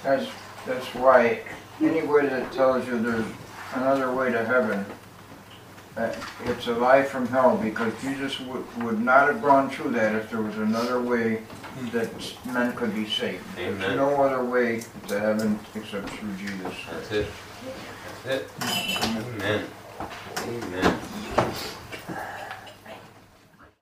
[0.02, 0.26] That's,
[0.66, 1.42] that's why
[1.82, 3.26] anybody that tells you there's
[3.74, 4.86] another way to heaven,
[5.98, 6.14] uh,
[6.46, 10.30] it's a lie from hell because Jesus would, would not have gone through that if
[10.30, 11.42] there was another way
[11.92, 12.10] that
[12.46, 13.44] men could be saved.
[13.56, 13.96] There's Amen.
[13.96, 16.74] no other way to heaven except through Jesus.
[16.90, 17.26] That's it.
[18.24, 18.50] That's it.
[19.02, 19.64] Amen.
[20.38, 21.00] Amen.